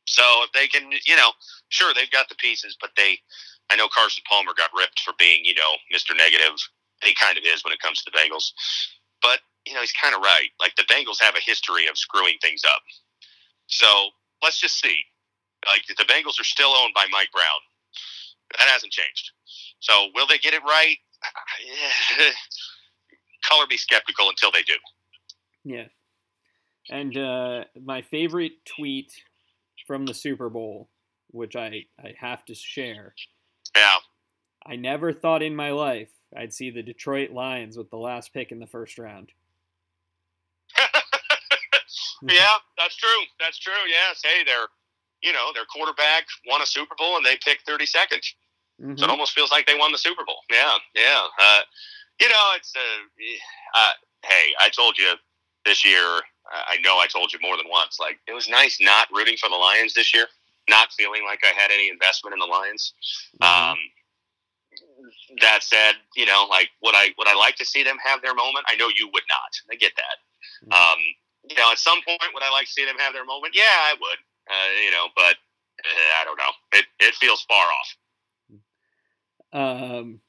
[0.06, 1.32] So if they can, you know,
[1.68, 3.18] sure they've got the pieces, but they,
[3.70, 6.16] I know Carson Palmer got ripped for being, you know, Mr.
[6.16, 6.56] Negative.
[7.04, 8.52] He kind of is when it comes to the Bengals,
[9.22, 10.48] but you know he's kind of right.
[10.60, 12.82] Like the Bengals have a history of screwing things up.
[13.68, 14.10] So
[14.42, 14.98] let's just see.
[15.66, 17.60] Like the Bengals are still owned by Mike Brown.
[18.58, 19.32] That hasn't changed.
[19.80, 20.96] So will they get it right?
[23.44, 24.74] Color me skeptical until they do.
[25.64, 25.86] Yeah.
[26.90, 29.12] And uh, my favorite tweet
[29.86, 30.88] from the Super Bowl,
[31.28, 33.14] which I, I have to share.
[33.76, 33.96] Yeah.
[34.66, 38.52] I never thought in my life I'd see the Detroit Lions with the last pick
[38.52, 39.30] in the first round.
[42.22, 42.46] yeah,
[42.78, 43.08] that's true.
[43.40, 43.72] That's true.
[43.88, 44.22] Yes.
[44.24, 44.66] Hey, their,
[45.22, 48.24] you know, their quarterback won a Super Bowl and they picked 32nd.
[48.82, 48.98] Mhm.
[48.98, 50.42] So it almost feels like they won the Super Bowl.
[50.50, 51.26] Yeah, yeah.
[51.38, 51.60] Uh,
[52.20, 53.92] you know, it's uh, uh,
[54.26, 55.14] hey, I told you
[55.64, 56.02] this year.
[56.52, 57.98] uh, I know I told you more than once.
[58.00, 60.26] Like it was nice not rooting for the Lions this year,
[60.68, 62.92] not feeling like I had any investment in the Lions.
[63.40, 63.46] Mhm.
[63.46, 63.78] Um,
[65.40, 68.34] that said, you know, like would I would I like to see them have their
[68.34, 68.66] moment?
[68.68, 69.52] I know you would not.
[69.70, 70.18] I get that.
[70.66, 70.74] Mhm.
[70.74, 70.98] Um,
[71.48, 73.54] you know, at some point, would I like to see them have their moment?
[73.54, 74.18] Yeah, I would.
[74.50, 75.36] Uh, you know, but
[75.84, 76.52] uh, I don't know.
[76.72, 77.96] It it feels far off.
[79.52, 80.20] Um,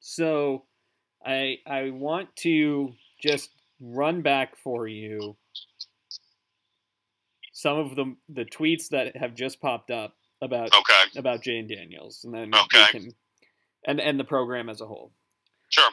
[0.00, 0.66] so
[1.24, 5.36] I I want to just run back for you
[7.52, 11.18] some of the the tweets that have just popped up about Okay.
[11.18, 12.88] about Jayden Daniels, and then Okay.
[12.88, 13.08] can,
[13.86, 15.12] and and the program as a whole.
[15.68, 15.90] Sure.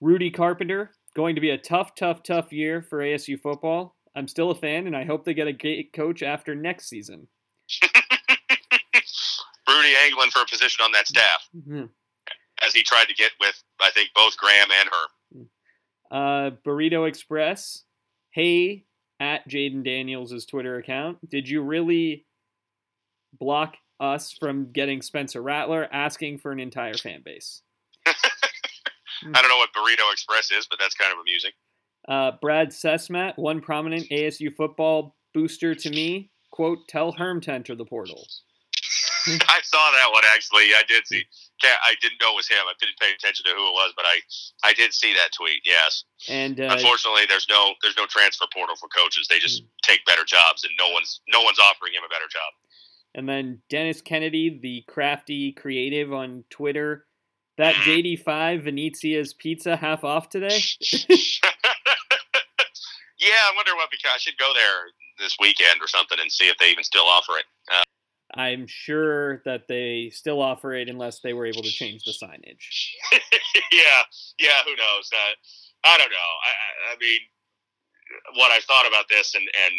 [0.00, 3.96] Rudy Carpenter going to be a tough, tough, tough year for ASU football.
[4.14, 7.28] I'm still a fan, and I hope they get a great coach after next season.
[9.76, 11.90] Rudy angling for a position on that staff, Mhm.
[12.62, 15.50] as he tried to get with, I think, both Graham and Herm.
[16.10, 17.84] Uh, Burrito Express.
[18.30, 18.86] Hey,
[19.18, 21.18] at Jayden Daniels' Twitter account.
[21.28, 22.26] Did you really
[23.32, 27.62] block us from getting Spencer Rattler asking for an entire fan base?
[28.06, 28.12] I
[29.22, 31.52] don't know what Burrito Express is, but that's kind of amusing.
[32.06, 36.30] Uh, Brad Cesmat, one prominent ASU football booster to me.
[36.50, 38.26] Quote, tell Herm to enter the portal.
[39.48, 40.70] I saw that one actually.
[40.74, 41.24] I did see.
[41.62, 42.62] I didn't know it was him.
[42.68, 44.20] I didn't pay attention to who it was, but I
[44.68, 45.62] I did see that tweet.
[45.64, 46.04] Yes.
[46.28, 49.26] And uh, Unfortunately, there's no there's no transfer portal for coaches.
[49.28, 52.52] They just take better jobs, and no one's no one's offering him a better job.
[53.14, 57.06] and then Dennis Kennedy, the crafty creative on Twitter.
[57.58, 60.60] That JD5 Venezia's pizza half off today.
[63.18, 66.48] yeah, I wonder what because I should go there this weekend or something and see
[66.48, 67.46] if they even still offer it.
[67.72, 67.82] Uh,
[68.36, 72.92] I'm sure that they still offer it unless they were able to change the signage.
[73.72, 74.02] yeah,
[74.38, 74.60] yeah.
[74.64, 75.10] Who knows?
[75.12, 75.34] Uh,
[75.84, 76.32] I don't know.
[76.44, 77.20] I, I, mean,
[78.34, 79.74] what I thought about this, and and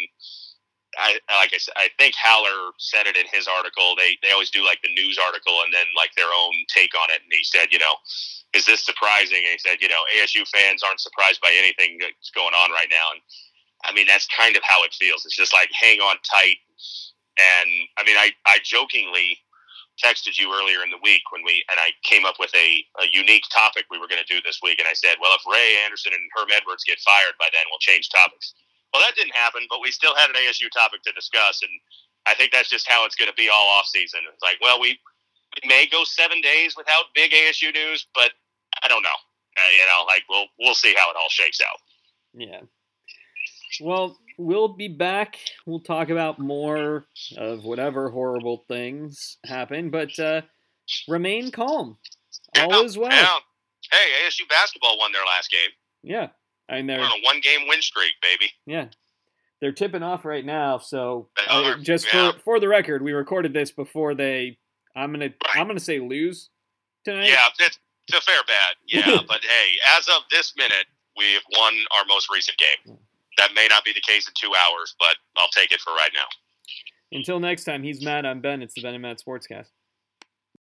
[0.97, 3.93] I like I said, I think Haller said it in his article.
[3.95, 7.13] They they always do like the news article and then like their own take on
[7.13, 7.21] it.
[7.21, 7.93] And he said, you know,
[8.53, 9.45] is this surprising?
[9.45, 12.89] And he said, you know, ASU fans aren't surprised by anything that's going on right
[12.89, 13.13] now.
[13.13, 13.21] And
[13.85, 15.25] I mean, that's kind of how it feels.
[15.25, 16.57] It's just like hang on tight.
[17.37, 19.37] And I mean, I I jokingly
[19.97, 23.09] texted you earlier in the week when we and I came up with a, a
[23.09, 25.81] unique topic we were going to do this week, and I said, well, if Ray
[25.85, 28.53] Anderson and Herm Edwards get fired by then, we'll change topics.
[28.93, 31.73] Well, that didn't happen, but we still had an ASU topic to discuss, and
[32.25, 34.21] I think that's just how it's going to be all off season.
[34.31, 34.97] It's like, well, we,
[35.61, 38.31] we may go seven days without big ASU news, but
[38.83, 39.19] I don't know.
[39.57, 41.79] Uh, you know, like we'll we'll see how it all shakes out.
[42.33, 42.61] Yeah.
[43.81, 45.37] Well, we'll be back.
[45.65, 47.05] We'll talk about more
[47.37, 50.41] of whatever horrible things happen, but uh,
[51.07, 51.97] remain calm.
[52.59, 53.41] All is well.
[53.91, 55.69] Hey, ASU basketball won their last game.
[56.03, 56.27] Yeah.
[56.69, 58.51] I mean, We're they're on a one game win streak, baby.
[58.65, 58.87] yeah,
[59.61, 60.79] they're tipping off right now.
[60.79, 62.33] So uh, just yeah.
[62.33, 64.57] for for the record, we recorded this before they.
[64.95, 65.29] I'm gonna.
[65.53, 66.49] I'm gonna say lose
[67.05, 67.29] tonight.
[67.29, 68.75] Yeah, it's, it's a fair bet.
[68.85, 72.97] Yeah, but hey, as of this minute, we've won our most recent game.
[73.37, 76.11] That may not be the case in two hours, but I'll take it for right
[76.13, 76.27] now.
[77.11, 78.25] Until next time, he's Matt.
[78.25, 78.61] I'm Ben.
[78.61, 79.67] It's the Ben and Matt Sportscast.